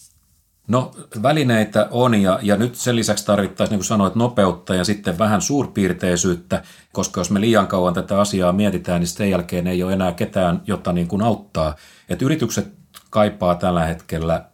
[0.68, 5.18] No välineitä on ja, ja nyt sen lisäksi tarvittaisiin, niin kuin sanoit, nopeutta ja sitten
[5.18, 9.94] vähän suurpiirteisyyttä, koska jos me liian kauan tätä asiaa mietitään, niin sen jälkeen ei ole
[9.94, 11.76] enää ketään, jota niin kuin auttaa.
[12.10, 12.74] Et yritykset
[13.10, 14.46] kaipaa tällä hetkellä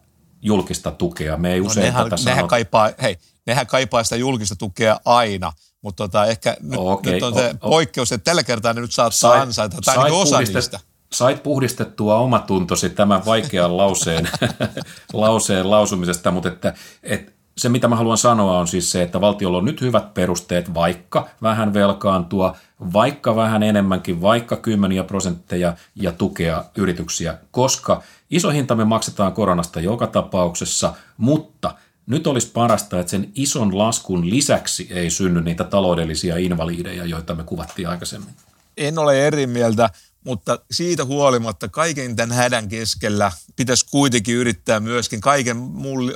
[0.42, 1.36] julkista tukea.
[1.36, 2.50] Me ei no, usein nehän, tätä nehän sanota.
[2.50, 7.12] kaipaa, hei, nehän kaipaa sitä julkista tukea aina, mutta tota, ehkä nyt, okay.
[7.12, 9.76] nyt on se o, poikkeus, että tällä kertaa ne nyt saattaa sai, ansaita.
[9.84, 10.80] Tämä on niin osa niistä.
[11.12, 14.28] Sait puhdistettua omatuntosi tämän vaikean lauseen,
[15.12, 19.58] lauseen lausumisesta, mutta että, että se, mitä mä haluan sanoa, on siis se, että valtiolla
[19.58, 22.56] on nyt hyvät perusteet, vaikka vähän velkaantua,
[22.92, 29.80] vaikka vähän enemmänkin, vaikka kymmeniä prosentteja ja tukea yrityksiä, koska iso hinta me maksetaan koronasta
[29.80, 31.74] joka tapauksessa, mutta
[32.06, 37.44] nyt olisi parasta, että sen ison laskun lisäksi ei synny niitä taloudellisia invaliideja, joita me
[37.44, 38.34] kuvattiin aikaisemmin.
[38.76, 39.90] En ole eri mieltä,
[40.24, 45.56] mutta siitä huolimatta kaiken tämän hädän keskellä pitäisi kuitenkin yrittää myöskin kaiken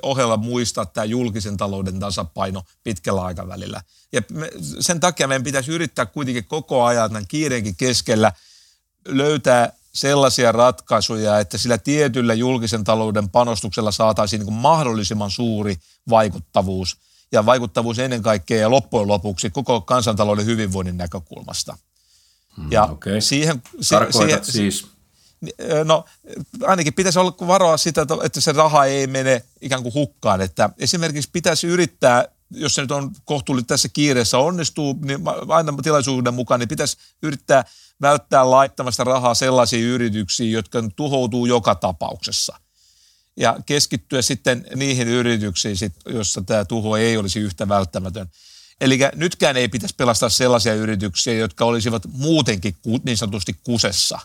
[0.02, 3.82] ohella muistaa tämä julkisen talouden tasapaino pitkällä aikavälillä.
[4.12, 8.32] Ja me, sen takia meidän pitäisi yrittää kuitenkin koko ajan tämän kiireenkin keskellä
[9.08, 15.76] löytää sellaisia ratkaisuja, että sillä tietyllä julkisen talouden panostuksella saataisiin niin mahdollisimman suuri
[16.10, 16.96] vaikuttavuus
[17.32, 21.78] ja vaikuttavuus ennen kaikkea ja loppujen lopuksi koko kansantalouden hyvinvoinnin näkökulmasta.
[22.56, 23.20] Hmm, ja okay.
[23.20, 24.86] siihen, siihen, siis?
[25.84, 26.04] No
[26.62, 30.40] ainakin pitäisi olla varoa sitä, että se raha ei mene ikään kuin hukkaan.
[30.40, 36.34] Että esimerkiksi pitäisi yrittää, jos se nyt on kohtuullisesti tässä kiireessä onnistuu, niin aina tilaisuuden
[36.34, 37.64] mukaan, niin pitäisi yrittää–
[38.00, 42.60] välttää laittamasta rahaa sellaisiin yrityksiin, jotka tuhoutuu joka tapauksessa.
[43.36, 48.26] Ja keskittyä sitten niihin yrityksiin, joissa tämä tuho ei olisi yhtä välttämätön.
[48.80, 54.18] Eli nytkään ei pitäisi pelastaa sellaisia yrityksiä, jotka olisivat muutenkin niin sanotusti kusessa.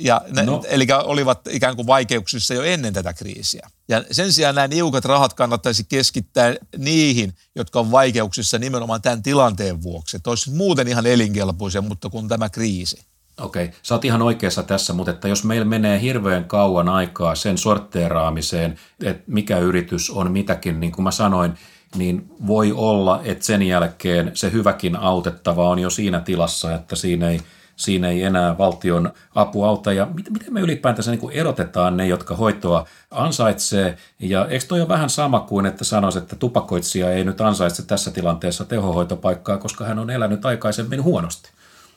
[0.00, 0.62] Ja ne, no.
[0.68, 3.70] Eli olivat ikään kuin vaikeuksissa jo ennen tätä kriisiä.
[3.88, 9.82] Ja sen sijaan nämä niukat rahat kannattaisi keskittää niihin, jotka on vaikeuksissa nimenomaan tämän tilanteen
[9.82, 10.16] vuoksi.
[10.16, 12.98] Että olisi muuten ihan elinkelpoisia, mutta kun tämä kriisi.
[13.40, 17.58] Okei, sä oot ihan oikeassa tässä, mutta että jos meillä menee hirveän kauan aikaa sen
[17.58, 21.54] sortteeraamiseen, että mikä yritys on mitäkin, niin kuin mä sanoin,
[21.96, 27.28] niin voi olla, että sen jälkeen se hyväkin autettava on jo siinä tilassa, että siinä
[27.28, 27.40] ei,
[27.76, 29.92] siinä ei enää valtion apu auta.
[29.92, 33.98] Ja miten, me ylipäätänsä niin erotetaan ne, jotka hoitoa ansaitsee?
[34.18, 38.10] Ja eikö toi ole vähän sama kuin, että sanoisi, että tupakoitsija ei nyt ansaitse tässä
[38.10, 41.50] tilanteessa tehohoitopaikkaa, koska hän on elänyt aikaisemmin huonosti?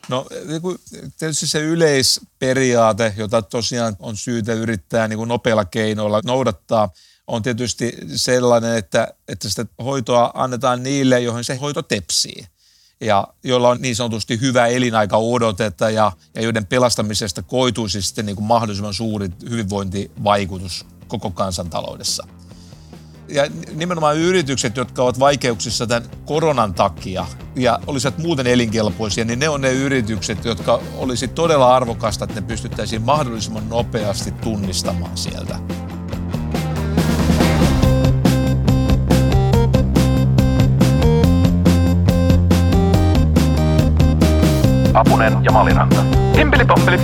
[0.08, 0.26] No
[1.18, 6.88] tietysti se yleisperiaate, jota tosiaan on syytä yrittää niin kuin nopealla keinoilla noudattaa,
[7.30, 12.46] on tietysti sellainen, että, että sitä hoitoa annetaan niille, joihin se hoito tepsii
[13.00, 18.36] ja joilla on niin sanotusti hyvä elinaika odotetta ja, ja joiden pelastamisesta koituisi sitten niin
[18.36, 22.26] kuin mahdollisimman suuri hyvinvointivaikutus koko kansantaloudessa
[23.30, 29.48] ja nimenomaan yritykset, jotka ovat vaikeuksissa tämän koronan takia ja olisivat muuten elinkelpoisia, niin ne
[29.48, 35.58] on ne yritykset, jotka olisi todella arvokasta, että ne pystyttäisiin mahdollisimman nopeasti tunnistamaan sieltä.
[45.00, 46.02] Apunen ja Maliranta.
[46.36, 46.96] Himpeli pompeli.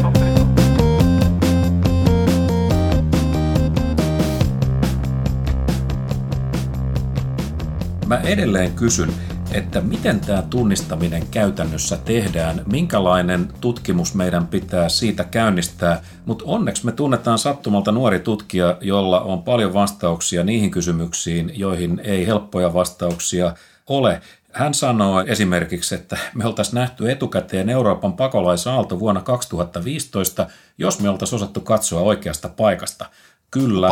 [8.07, 9.11] Mä edelleen kysyn,
[9.53, 16.93] että miten tämä tunnistaminen käytännössä tehdään, minkälainen tutkimus meidän pitää siitä käynnistää, mutta onneksi me
[16.93, 23.55] tunnetaan sattumalta nuori tutkija, jolla on paljon vastauksia niihin kysymyksiin, joihin ei helppoja vastauksia
[23.87, 24.21] ole.
[24.57, 30.47] Hän sanoo esimerkiksi, että me oltaisiin nähty etukäteen Euroopan pakolaisaalto vuonna 2015,
[30.79, 33.07] jos me oltaisiin osattu katsoa oikeasta paikasta–
[33.51, 33.89] Kyllä.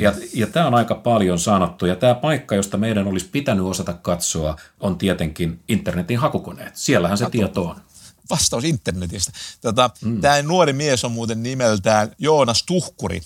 [0.00, 1.86] Ja, ja tämä on aika paljon sanottu.
[1.86, 6.76] Ja tämä paikka, josta meidän olisi pitänyt osata katsoa, on tietenkin internetin hakukoneet.
[6.76, 7.76] Siellähän se tieto on.
[8.30, 9.32] Vastaus internetistä.
[9.60, 10.20] Tota, mm.
[10.20, 13.20] Tämä nuori mies on muuten nimeltään Joonas Tuhkuri.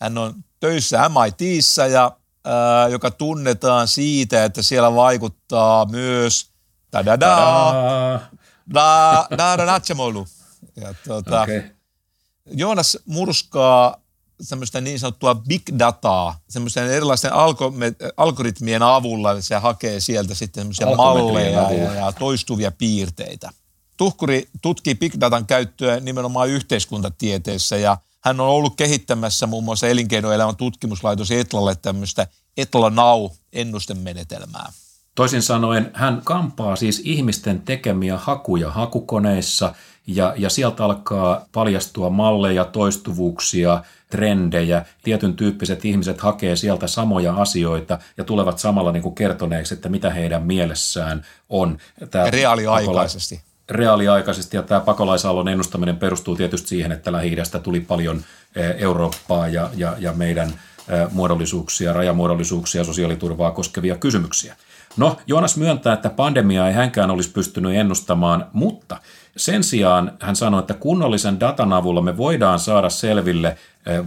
[0.00, 6.50] Hän on töissä MITissä ja ää, joka tunnetaan siitä, että siellä vaikuttaa myös
[6.92, 7.36] da da da
[8.74, 9.80] da da da da
[10.76, 11.62] Ja tuota, okay.
[12.46, 14.02] Joonas murskaa
[14.40, 17.72] semmoista niin sanottua big dataa, semmoisten erilaisten alko,
[18.16, 23.50] algoritmien avulla, se hakee sieltä sitten semmoisia malleja ja, ja toistuvia piirteitä.
[23.96, 30.56] Tuhkuri tutkii big datan käyttöä nimenomaan yhteiskuntatieteessä ja hän on ollut kehittämässä muun muassa elinkeinoelämän
[30.56, 34.72] tutkimuslaitos Etlalle tämmöistä Etla Now-ennustemenetelmää.
[35.14, 39.74] Toisin sanoen hän kampaa siis ihmisten tekemiä hakuja hakukoneissa
[40.06, 44.84] ja, ja sieltä alkaa paljastua malleja, toistuvuuksia, trendejä.
[45.02, 50.10] Tietyn tyyppiset ihmiset hakee sieltä samoja asioita ja tulevat samalla niin kuin kertoneeksi, että mitä
[50.10, 51.78] heidän mielessään on.
[52.10, 53.42] Tämä reaaliaikaisesti.
[53.72, 58.24] Reaaliaikaisesti ja tämä pakolaisaallon ennustaminen perustuu tietysti siihen, että lähi tuli paljon
[58.78, 60.52] Eurooppaa ja, ja, ja meidän
[61.10, 64.56] muodollisuuksia, rajamuodollisuuksia, sosiaaliturvaa koskevia kysymyksiä.
[64.96, 68.96] No, Joonas myöntää, että pandemia ei hänkään olisi pystynyt ennustamaan, mutta
[69.36, 73.56] sen sijaan hän sanoi, että kunnollisen datan avulla me voidaan saada selville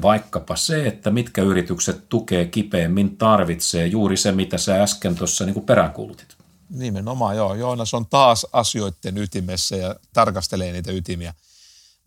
[0.02, 5.66] vaikkapa se, että mitkä yritykset tukee kipeämmin tarvitsee, juuri se, mitä sä äsken tuossa niin
[5.66, 6.35] peräänkuulutit.
[6.70, 7.56] Nimenomaan, joo.
[7.56, 11.34] Joonas on taas asioiden ytimessä ja tarkastelee niitä ytimiä.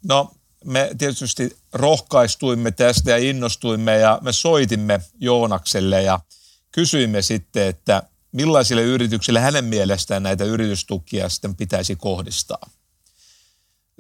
[0.05, 0.31] No,
[0.65, 6.21] me tietysti rohkaistuimme tästä ja innostuimme ja me soitimme Joonakselle ja
[6.73, 12.71] kysyimme sitten, että millaisille yrityksille hänen mielestään näitä yritystukia sitten pitäisi kohdistaa.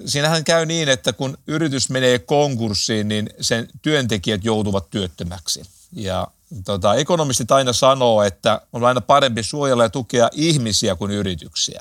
[0.06, 5.62] Siinähän käy niin, että kun yritys menee konkurssiin, niin sen työntekijät joutuvat työttömäksi.
[5.92, 6.28] Ja
[6.64, 11.80] tota, ekonomistit aina sanoo, että on aina parempi suojella ja tukea ihmisiä kuin yrityksiä.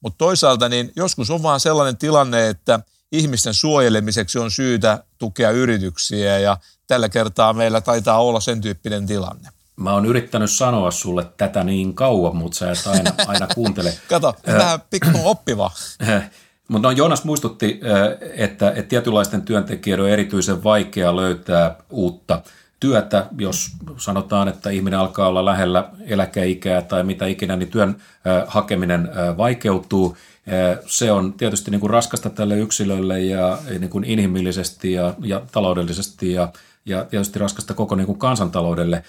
[0.00, 2.80] Mutta toisaalta niin joskus on vaan sellainen tilanne, että
[3.12, 9.48] ihmisten suojelemiseksi on syytä tukea yrityksiä ja tällä kertaa meillä taitaa olla sen tyyppinen tilanne.
[9.76, 13.94] Mä oon yrittänyt sanoa sulle tätä niin kauan, mutta sä et aina, aina kuuntele.
[14.08, 15.70] Kato, vähän pikku oppiva.
[16.68, 17.80] Mutta no, Joonas muistutti,
[18.36, 22.42] että, että tietynlaisten työntekijöiden on erityisen vaikea löytää uutta
[22.84, 27.96] työtä, jos sanotaan, että ihminen alkaa olla lähellä eläkeikää tai mitä ikinä, niin työn
[28.46, 30.16] hakeminen vaikeutuu.
[30.86, 36.32] Se on tietysti niin kuin raskasta tälle yksilölle ja niin kuin inhimillisesti ja, ja taloudellisesti
[36.32, 36.48] ja,
[36.86, 39.04] ja tietysti raskasta koko niin kuin kansantaloudelle,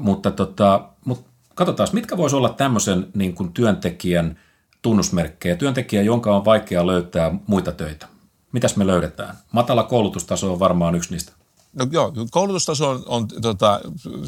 [0.00, 4.36] mutta, tota, mutta katsotaan, mitkä voisi olla tämmöisen niin kuin työntekijän–
[4.82, 8.06] tunnusmerkkejä, työntekijä, jonka on vaikea löytää muita töitä?
[8.52, 9.36] Mitäs me löydetään?
[9.52, 11.32] Matala koulutustaso on varmaan yksi niistä.
[11.72, 13.80] No joo, koulutustaso on, on tota,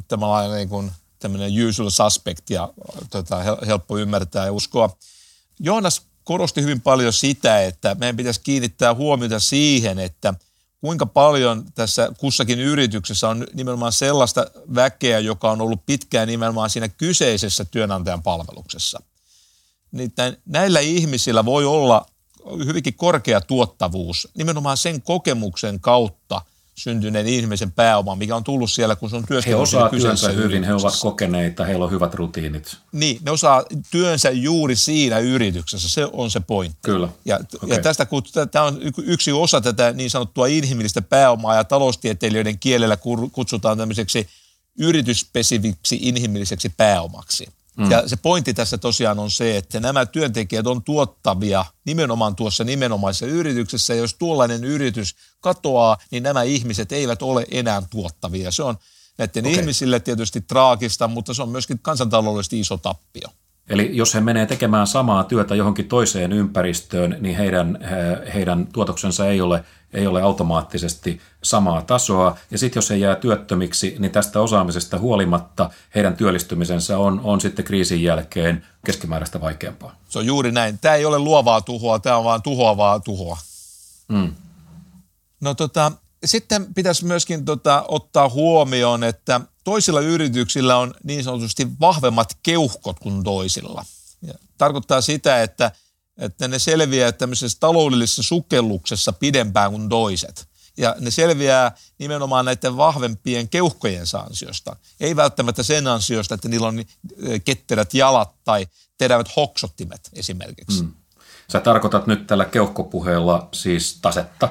[0.08, 0.26] tämä
[0.56, 2.72] niin kuin, tämmöinen usual suspect ja
[3.10, 3.36] tota,
[3.66, 4.96] helppo ymmärtää ja uskoa.
[5.60, 10.34] Joonas korosti hyvin paljon sitä, että meidän pitäisi kiinnittää huomiota siihen, että
[10.80, 16.88] kuinka paljon tässä kussakin yrityksessä on nimenomaan sellaista väkeä, joka on ollut pitkään nimenomaan siinä
[16.88, 19.02] kyseisessä työnantajan palveluksessa.
[19.92, 22.06] Niitä, näillä ihmisillä voi olla
[22.66, 26.42] hyvinkin korkea tuottavuus nimenomaan sen kokemuksen kautta–
[26.74, 30.64] syntyneen ihmisen pääoma, mikä on tullut siellä, kun se on työskennellyt He osaa työnsä hyvin,
[30.64, 32.76] he ovat kokeneita, heillä on hyvät rutiinit.
[32.92, 36.78] Niin, ne osaa työnsä juuri siinä yrityksessä, se on se pointti.
[36.82, 37.08] Kyllä.
[37.24, 37.68] Ja, okay.
[37.68, 42.96] ja tästä, kun tämä on yksi osa tätä niin sanottua inhimillistä pääomaa ja taloustieteilijöiden kielellä
[43.32, 44.28] kutsutaan tämmöiseksi
[44.78, 47.48] yrityspesifiksi inhimilliseksi pääomaksi.
[47.76, 47.90] Mm.
[47.90, 53.26] Ja se pointti tässä tosiaan on se, että nämä työntekijät on tuottavia nimenomaan tuossa nimenomaisessa
[53.26, 53.94] yrityksessä.
[53.94, 58.50] Ja jos tuollainen yritys katoaa, niin nämä ihmiset eivät ole enää tuottavia.
[58.50, 58.76] Se on
[59.18, 59.52] näiden okay.
[59.52, 63.28] ihmisille tietysti traagista, mutta se on myöskin kansantaloudellisesti iso tappio.
[63.68, 67.78] Eli jos he menee tekemään samaa työtä johonkin toiseen ympäristöön, niin heidän,
[68.34, 72.36] heidän tuotoksensa ei ole, ei ole automaattisesti samaa tasoa.
[72.50, 77.64] Ja sitten jos he jää työttömiksi, niin tästä osaamisesta huolimatta heidän työllistymisensä on, on sitten
[77.64, 79.96] kriisin jälkeen keskimääräistä vaikeampaa.
[80.08, 80.78] Se on juuri näin.
[80.78, 83.38] Tämä ei ole luovaa tuhoa, tämä on vain tuhoavaa tuhoa.
[84.08, 84.32] Mm.
[85.40, 85.92] No tota,
[86.24, 93.24] sitten pitäisi myöskin tota, ottaa huomioon, että toisilla yrityksillä on niin sanotusti vahvemmat keuhkot kuin
[93.24, 93.84] toisilla.
[94.22, 95.72] Ja tarkoittaa sitä, että,
[96.18, 100.48] että ne selviää tämmöisessä taloudellisessa sukelluksessa pidempään kuin toiset.
[100.76, 104.76] Ja ne selviää nimenomaan näiden vahvempien keuhkojen ansiosta.
[105.00, 106.84] Ei välttämättä sen ansiosta, että niillä on
[107.44, 108.66] ketterät jalat tai
[108.98, 110.82] terävät hoksottimet esimerkiksi.
[110.82, 110.92] Mm.
[111.52, 114.48] Sä tarkoitat nyt tällä keuhkopuheella siis tasetta.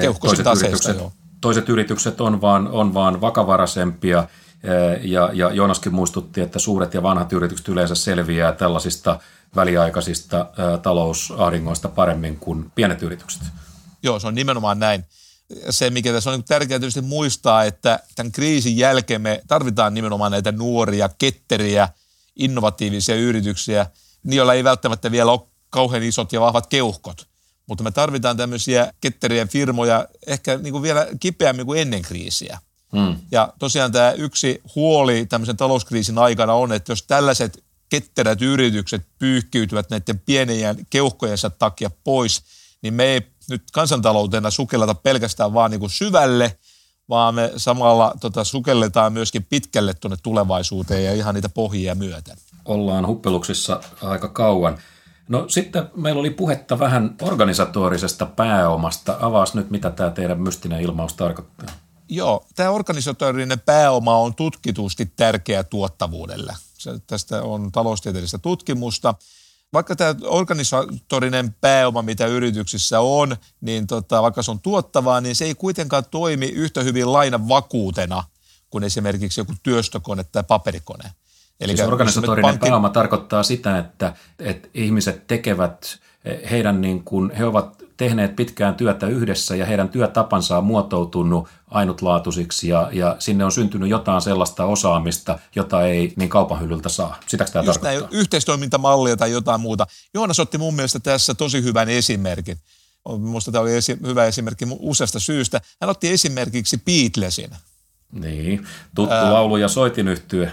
[0.00, 1.12] Keuhkoisen taseesta, yritykset, joo.
[1.40, 4.28] Toiset yritykset on vaan, on vaan vakavaraisempia
[5.02, 9.20] ja, ja Joonaskin muistutti, että suuret ja vanhat yritykset yleensä selviää tällaisista
[9.56, 13.42] väliaikaisista ä, talousahdingoista paremmin kuin pienet yritykset.
[14.02, 15.04] Joo, se on nimenomaan näin.
[15.70, 20.52] Se, mikä tässä on tärkeää tietysti muistaa, että tämän kriisin jälkeen me tarvitaan nimenomaan näitä
[20.52, 21.88] nuoria, ketteriä,
[22.36, 23.86] innovatiivisia yrityksiä,
[24.24, 25.40] joilla ei välttämättä vielä ole
[25.70, 27.26] kauhean isot ja vahvat keuhkot.
[27.66, 32.58] Mutta me tarvitaan tämmöisiä ketteriä firmoja ehkä niin kuin vielä kipeämmin kuin ennen kriisiä.
[32.96, 33.16] Hmm.
[33.30, 39.90] Ja tosiaan tämä yksi huoli tämmöisen talouskriisin aikana on, että jos tällaiset ketterät yritykset pyyhkiytyvät
[39.90, 42.42] näiden pienien keuhkojensa takia pois,
[42.82, 43.20] niin me ei
[43.50, 46.58] nyt kansantaloutena sukelleta pelkästään vaan niin kuin syvälle,
[47.08, 52.36] vaan me samalla tota, sukelletaan myöskin pitkälle tuonne tulevaisuuteen ja ihan niitä pohjia myöten.
[52.64, 54.78] Ollaan huppeluksissa aika kauan.
[55.28, 59.16] No sitten meillä oli puhetta vähän organisatorisesta pääomasta.
[59.20, 61.85] Avaas nyt, mitä tämä teidän mystinen ilmaus tarkoittaa.
[62.08, 66.54] Joo, tämä organisatorinen pääoma on tutkitusti tärkeä tuottavuudelle.
[66.78, 69.14] Se, tästä on taloustieteellistä tutkimusta.
[69.72, 75.44] Vaikka tämä organisatorinen pääoma, mitä yrityksissä on, niin tota, vaikka se on tuottavaa, niin se
[75.44, 78.24] ei kuitenkaan toimi yhtä hyvin lainan vakuutena
[78.70, 81.12] kuin esimerkiksi joku työstökone tai paperikone.
[81.60, 82.68] Eli siis organisatorinen pankki...
[82.68, 85.98] pääoma tarkoittaa sitä, että, että ihmiset tekevät,
[86.50, 92.68] heidän niin kuin, he ovat tehneet pitkään työtä yhdessä ja heidän työtapansa on muotoutunut ainutlaatuisiksi
[92.68, 97.20] ja, ja sinne on syntynyt jotain sellaista osaamista, jota ei niin kaupan hyllyltä saa.
[97.26, 98.08] Sitäkö tämä Just tarkoittaa?
[98.08, 99.86] Näin, yhteistoimintamallia tai jotain muuta.
[100.14, 102.58] Joonas otti mun mielestä tässä tosi hyvän esimerkin.
[103.18, 105.60] Minusta tämä oli esi- hyvä esimerkki useasta syystä.
[105.80, 107.50] Hän otti esimerkiksi Beatlesin.
[108.12, 109.32] Niin, tuttu Ää...
[109.32, 110.50] laulu ja soitin yhtyä.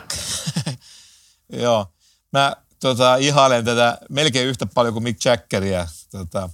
[1.64, 1.88] Joo.
[2.34, 5.88] Mä tota, ihailen tätä melkein yhtä paljon kuin Mick Jaggeria.
[6.12, 6.50] Tota,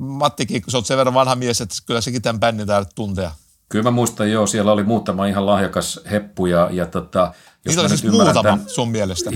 [0.00, 3.30] Mattikin, kun sä oot sen verran vanha mies, että kyllä sekin tämän bändin täällä tuntea.
[3.68, 7.20] Kyllä mä muistan, joo, siellä oli muutama ihan lahjakas heppu ja, ja tota,
[7.64, 9.30] jos Niitä oli siis muutama tämän, sun mielestä.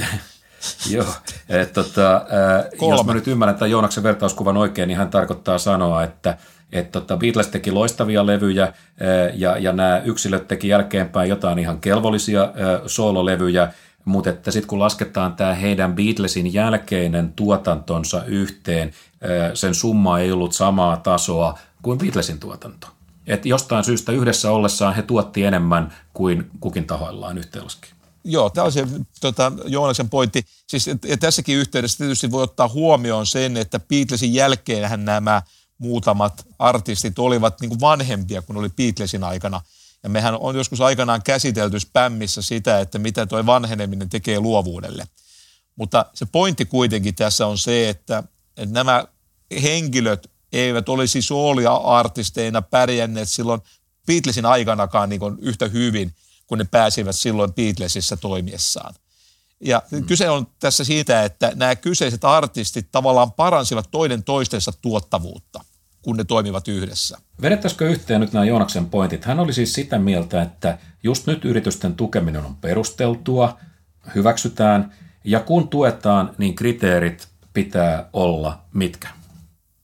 [0.90, 1.06] joo,
[1.48, 6.04] et, tota, ää, jos mä nyt ymmärrän tämän Joonaksen vertauskuvan oikein, niin hän tarkoittaa sanoa,
[6.04, 6.38] että
[6.72, 8.72] et, tota, Beatles teki loistavia levyjä ää,
[9.34, 13.72] ja, ja nämä yksilöt teki jälkeenpäin jotain ihan kelvollisia ää, soololevyjä,
[14.04, 18.90] mutta että sitten kun lasketaan tämä heidän Beatlesin jälkeinen tuotantonsa yhteen,
[19.54, 22.86] sen summa ei ollut samaa tasoa kuin Beatlesin tuotanto.
[23.26, 27.90] Et jostain syystä yhdessä ollessaan he tuotti enemmän kuin kukin tahoillaan yhteenlaskin.
[28.24, 28.86] Joo, tämä on se
[29.20, 30.46] tota, Joonaksen pointti.
[30.66, 35.42] Siis, et tässäkin yhteydessä tietysti voi ottaa huomioon sen, että Beatlesin jälkeen nämä
[35.78, 39.60] muutamat artistit olivat niin kuin vanhempia kuin oli Beatlesin aikana–
[40.04, 45.04] ja mehän on joskus aikanaan käsitelty spämmissä sitä, että mitä tuo vanheneminen tekee luovuudelle.
[45.76, 48.22] Mutta se pointti kuitenkin tässä on se, että,
[48.56, 49.04] että nämä
[49.62, 53.60] henkilöt eivät olisi soolia-artisteina pärjänneet silloin
[54.06, 56.14] Beatlesin aikanakaan niin yhtä hyvin,
[56.46, 58.94] kun ne pääsivät silloin Beatlesissa toimiessaan.
[59.60, 60.06] Ja hmm.
[60.06, 65.64] kyse on tässä siitä, että nämä kyseiset artistit tavallaan paransivat toinen toistensa tuottavuutta,
[66.02, 67.18] kun ne toimivat yhdessä.
[67.42, 69.24] Vedettäisikö yhteen nyt nämä Joonaksen pointit?
[69.24, 73.58] Hän oli siis sitä mieltä, että just nyt yritysten tukeminen on perusteltua,
[74.14, 79.08] hyväksytään, ja kun tuetaan, niin kriteerit pitää olla mitkä?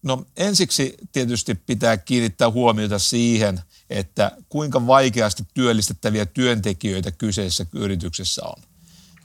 [0.03, 8.63] No ensiksi tietysti pitää kiinnittää huomiota siihen, että kuinka vaikeasti työllistettäviä työntekijöitä kyseisessä yrityksessä on.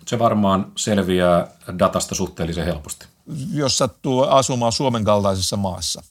[0.07, 1.47] Se varmaan selviää
[1.80, 3.05] datasta suhteellisen helposti.
[3.51, 6.03] Jos sattuu asumaan Suomen kaltaisessa maassa.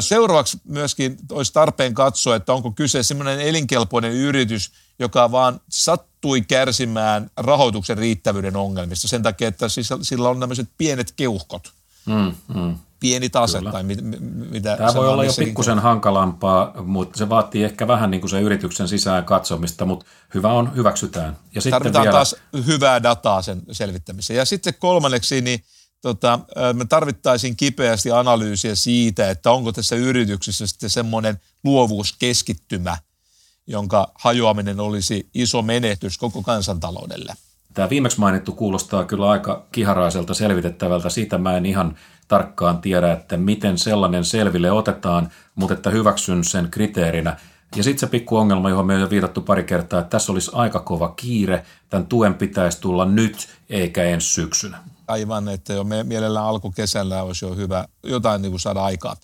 [0.00, 7.30] Seuraavaksi myöskin olisi tarpeen katsoa, että onko kyse sellainen elinkelpoinen yritys, joka vaan sattui kärsimään
[7.36, 9.66] rahoituksen riittävyyden ongelmista sen takia, että
[10.02, 11.72] sillä on tämmöiset pienet keuhkot.
[12.06, 13.72] Mm, mm pieni tase Kyllä.
[13.72, 13.98] tai mit,
[14.50, 18.40] mitä Tämä voi olla jo pikkusen hankalampaa, mutta se vaatii ehkä vähän niin kuin se
[18.40, 21.36] yrityksen sisään katsomista, mutta hyvä on, hyväksytään.
[21.54, 22.12] Ja sitten Tarvitaan vielä...
[22.12, 22.36] taas
[22.66, 24.36] hyvää dataa sen selvittämiseen.
[24.36, 25.64] Ja sitten kolmanneksi, niin
[26.02, 26.38] tota,
[26.72, 32.98] me tarvittaisiin kipeästi analyysiä siitä, että onko tässä yrityksessä sitten semmoinen luovuuskeskittymä,
[33.66, 37.34] jonka hajoaminen olisi iso menetys koko kansantaloudelle.
[37.74, 41.10] Tämä viimeksi mainittu kuulostaa kyllä aika kiharaiselta selvitettävältä.
[41.10, 41.96] Siitä mä en ihan
[42.30, 47.36] tarkkaan tiedä, että miten sellainen selville otetaan, mutta että hyväksyn sen kriteerinä.
[47.76, 50.50] Ja sitten se pikku ongelma, johon me on jo viitattu pari kertaa, että tässä olisi
[50.54, 51.64] aika kova kiire.
[51.88, 54.78] Tämän tuen pitäisi tulla nyt eikä ensi syksynä.
[55.08, 59.16] Aivan, että jo mielellään alkukesällä olisi jo hyvä jotain niin kuin saada aikaa.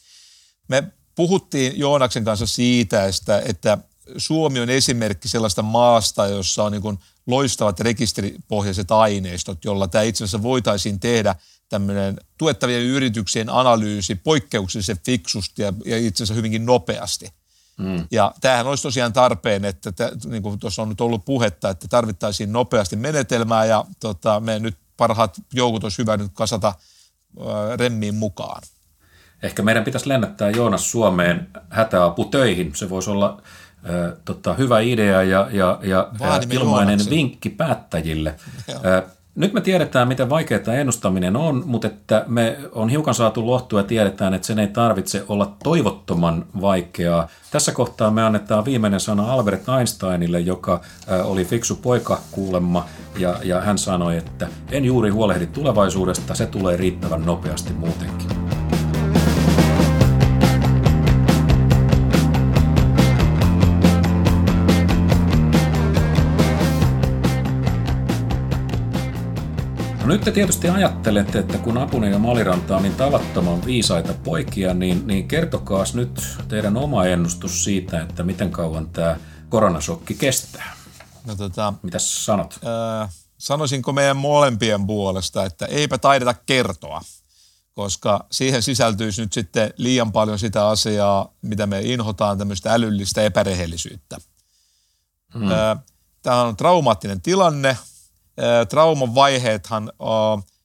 [0.69, 0.85] Me
[1.15, 3.05] puhuttiin Joonaksen kanssa siitä,
[3.45, 3.79] että
[4.17, 10.43] Suomi on esimerkki sellaista maasta, jossa on niin loistavat rekisteripohjaiset aineistot, jolla tämä itse asiassa
[10.43, 11.35] voitaisiin tehdä
[11.69, 17.29] tämmöinen tuettavien yrityksien analyysi poikkeuksellisen fiksusti ja, ja itse asiassa hyvinkin nopeasti.
[17.79, 18.07] Mm.
[18.11, 21.89] Ja tämähän olisi tosiaan tarpeen, että t- niin kuin tuossa on nyt ollut puhetta, että
[21.89, 28.15] tarvittaisiin nopeasti menetelmää ja tota, me nyt parhaat joukot olisi hyvä nyt kasata äh, remmiin
[28.15, 28.63] mukaan.
[29.43, 32.75] Ehkä meidän pitäisi lennättää Joonas Suomeen hätäaputöihin.
[32.75, 33.43] Se voisi olla
[34.25, 36.11] tota, hyvä idea ja, ja, ja
[36.51, 38.35] ilmainen vinkki päättäjille.
[39.37, 43.85] Nyt me tiedetään, miten vaikeaa ennustaminen on, mutta että me on hiukan saatu lohtua ja
[43.85, 47.29] tiedetään, että sen ei tarvitse olla toivottoman vaikeaa.
[47.51, 50.81] Tässä kohtaa me annetaan viimeinen sana Albert Einsteinille, joka
[51.25, 52.85] oli fiksu poika kuulemma,
[53.19, 58.46] ja, ja hän sanoi, että en juuri huolehdi tulevaisuudesta, se tulee riittävän nopeasti muutenkin.
[70.07, 74.75] No nyt te tietysti ajattelette, että kun Apunen ja Maliranta on niin tavattoman viisaita poikia,
[74.75, 79.17] niin, niin kertokaa nyt teidän oma ennustus siitä, että miten kauan tämä
[79.49, 80.77] koronasokki kestää.
[81.25, 82.59] No tota, Mitäs sanot?
[83.03, 87.01] Äh, sanoisinko meidän molempien puolesta, että eipä taideta kertoa,
[87.75, 94.17] koska siihen sisältyisi nyt sitten liian paljon sitä asiaa, mitä me inhotaan, tämmöistä älyllistä epärehellisyyttä.
[95.35, 95.49] Hmm.
[96.23, 97.77] Tämä on traumaattinen tilanne,
[98.69, 99.93] trauman vaiheethan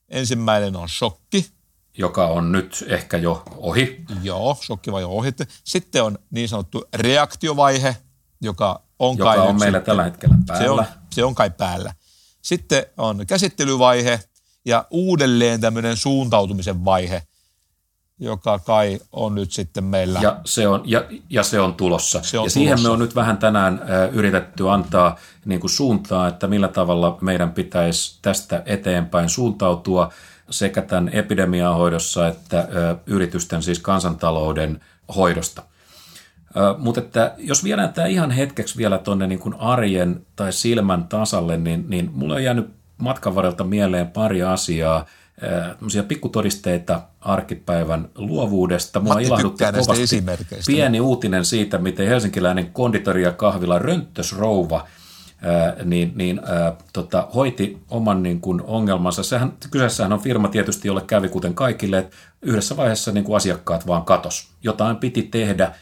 [0.10, 1.52] ensimmäinen on shokki.
[1.98, 4.06] Joka on nyt ehkä jo ohi.
[4.24, 5.32] Joo, shokkivaihe on ohi.
[5.64, 7.98] Sitten on niin sanottu reaktiovaihe,
[8.42, 10.64] joka on joka kai on meillä sitten, tällä hetkellä päällä.
[10.64, 11.94] Se on, se on kai päällä.
[12.42, 14.20] Sitten on käsittelyvaihe
[14.66, 17.24] ja uudelleen tämmöinen suuntautumisen vaihe,
[18.22, 20.20] joka kai on nyt sitten meillä.
[20.22, 22.24] Ja se on, ja, ja se on tulossa.
[22.24, 22.54] Se on ja tulossa.
[22.54, 25.16] siihen me on nyt vähän tänään yritetty antaa
[25.46, 30.12] niin kuin suuntaa, että millä tavalla meidän pitäisi tästä eteenpäin suuntautua
[30.50, 32.68] sekä tämän epidemian hoidossa että
[33.06, 34.82] yritysten siis kansantalouden
[35.16, 35.64] hoidosta.
[36.78, 41.58] Mutta että jos viedään tämä ihan hetkeksi vielä tuonne niin kuin arjen tai silmän tasalle,
[41.58, 45.06] niin, niin mulle on jäänyt matkan varrelta mieleen pari asiaa–
[46.08, 49.00] pikkutodisteita arkipäivän luovuudesta.
[49.00, 50.24] Mua ilahdutti kovasti
[50.68, 54.88] pieni uutinen siitä, miten helsinkiläinen konditori ja kahvila Rönttösrouva
[55.42, 59.24] ää, niin, niin, ää, tota, hoiti oman niin kuin, ongelmansa.
[59.24, 63.88] Sehän, kyseessähän on firma tietysti, jolle kävi kuten kaikille, että yhdessä vaiheessa niin kuin asiakkaat
[63.88, 64.52] vaan katos.
[64.64, 65.74] Jotain piti tehdä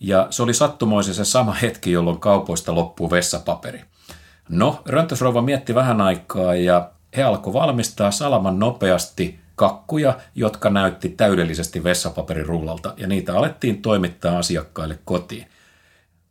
[0.00, 3.80] ja se oli sattumoisen se sama hetki, jolloin kaupoista loppuu vessapaperi.
[4.48, 11.84] No, Rönttösrouva mietti vähän aikaa ja he alkoi valmistaa salaman nopeasti kakkuja, jotka näytti täydellisesti
[11.84, 15.46] vessapaperirullalta, ja niitä alettiin toimittaa asiakkaille kotiin.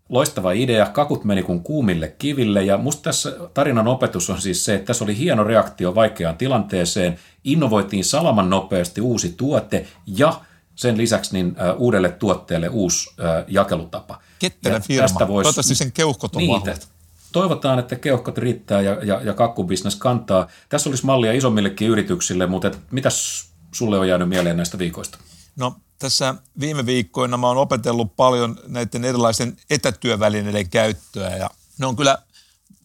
[0.09, 4.75] Loistava idea, kakut meni kuin kuumille kiville, ja musta tässä tarinan opetus on siis se,
[4.75, 10.41] että tässä oli hieno reaktio vaikeaan tilanteeseen, innovoitiin salaman nopeasti uusi tuote, ja
[10.75, 13.09] sen lisäksi niin uudelle tuotteelle uusi
[13.47, 14.19] jakelutapa.
[14.39, 15.01] Ketterä Ja firma.
[15.07, 16.87] tästä vois- Toivottavasti sen keuhkot on Niin, vahvat.
[17.35, 20.47] Toivotaan, että keuhkot riittää ja, ja, ja kakkubisnes kantaa.
[20.69, 25.17] Tässä olisi mallia isommillekin yrityksille, mutta et, mitäs sulle on jäänyt mieleen näistä viikoista?
[25.55, 31.95] No tässä viime viikkoina mä oon opetellut paljon näiden erilaisten etätyövälineiden käyttöä ja ne on
[31.95, 32.17] kyllä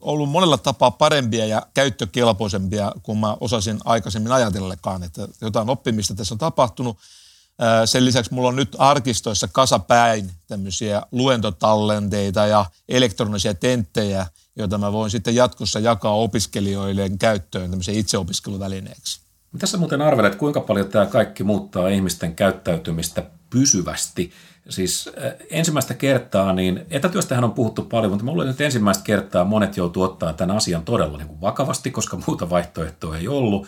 [0.00, 6.34] ollut monella tapaa parempia ja käyttökelpoisempia kuin mä osasin aikaisemmin ajatellekaan, että jotain oppimista tässä
[6.34, 6.98] on tapahtunut.
[7.84, 15.10] Sen lisäksi mulla on nyt arkistoissa kasapäin tämmöisiä luentotallenteita ja elektronisia tenttejä, joita mä voin
[15.10, 19.20] sitten jatkossa jakaa opiskelijoille käyttöön tämmöisen itseopiskeluvälineeksi.
[19.52, 24.32] Mitä sä muuten arvelet, kuinka paljon tämä kaikki muuttaa ihmisten käyttäytymistä pysyvästi?
[24.68, 25.10] Siis
[25.50, 30.02] ensimmäistä kertaa, niin etätyöstähän on puhuttu paljon, mutta mä luulen, että ensimmäistä kertaa monet joutuu
[30.02, 33.66] ottaa tämän asian todella niin kuin vakavasti, koska muuta vaihtoehtoa ei ollut.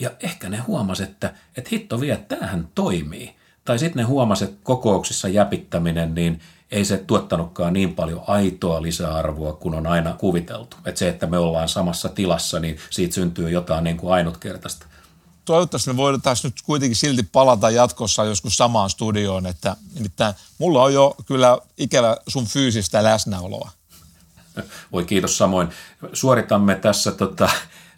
[0.00, 3.36] Ja ehkä ne huomasi, että, että hitto vie, että tämähän toimii.
[3.64, 6.40] Tai sitten ne huomasi, että kokouksissa jäpittäminen, niin
[6.70, 10.76] ei se tuottanutkaan niin paljon aitoa lisäarvoa kuin on aina kuviteltu.
[10.84, 14.86] Että se, että me ollaan samassa tilassa, niin siitä syntyy jotain niin kuin ainutkertaista.
[15.44, 20.94] toivottavasti me voidaan nyt kuitenkin silti palata jatkossa joskus samaan studioon, että nimittäin mulla on
[20.94, 23.70] jo kyllä ikävä sun fyysistä läsnäoloa.
[24.92, 25.68] Voi kiitos samoin.
[26.12, 27.50] Suoritamme tässä tota,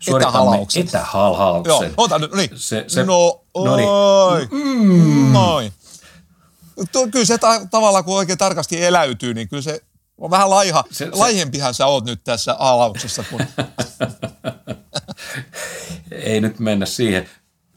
[0.02, 0.86] suoritamme Etähalauksen.
[0.86, 1.72] etähalhauksen.
[1.74, 2.50] Joo, ota nyt, niin.
[2.54, 3.88] Se, se, no, no niin.
[3.88, 5.32] oi, mm.
[5.32, 5.72] noin.
[6.92, 9.80] Tuo, kyllä se ta- tavallaan, kun oikein tarkasti eläytyy, niin kyllä se
[10.18, 10.84] on vähän laiha.
[10.90, 13.24] Se- se- Laihempihan sä oot nyt tässä halauksessa.
[13.30, 13.40] Kun...
[16.10, 17.28] Ei nyt mennä siihen.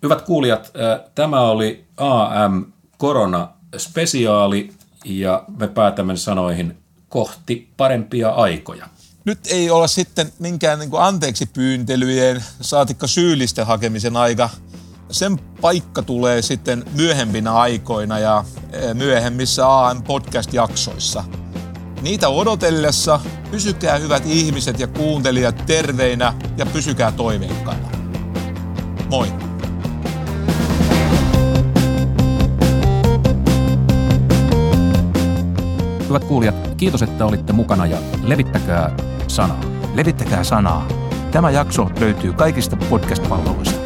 [0.03, 0.71] Hyvät kuulijat,
[1.15, 2.65] tämä oli AM
[2.97, 4.73] Korona spesiaali
[5.05, 6.77] ja me päätämme sanoihin
[7.09, 8.87] kohti parempia aikoja.
[9.25, 14.49] Nyt ei ole sitten minkään niin anteeksi pyyntelyjen, saatikka syyllisten hakemisen aika.
[15.11, 21.23] Sen paikka tulee sitten myöhempinä aikoina ja eh, myöhemmissä AM-podcast-jaksoissa.
[22.01, 23.19] Niitä odotellessa
[23.51, 27.89] pysykää hyvät ihmiset ja kuuntelijat terveinä ja pysykää toiveikkaina.
[29.09, 29.33] Moi!
[36.07, 39.04] Hyvät kuulijat, kiitos, että olitte mukana ja levittäkää
[39.35, 39.59] sanaa.
[39.95, 40.87] Levittäkää sanaa.
[41.31, 43.84] Tämä jakso löytyy kaikista podcast-palveluista.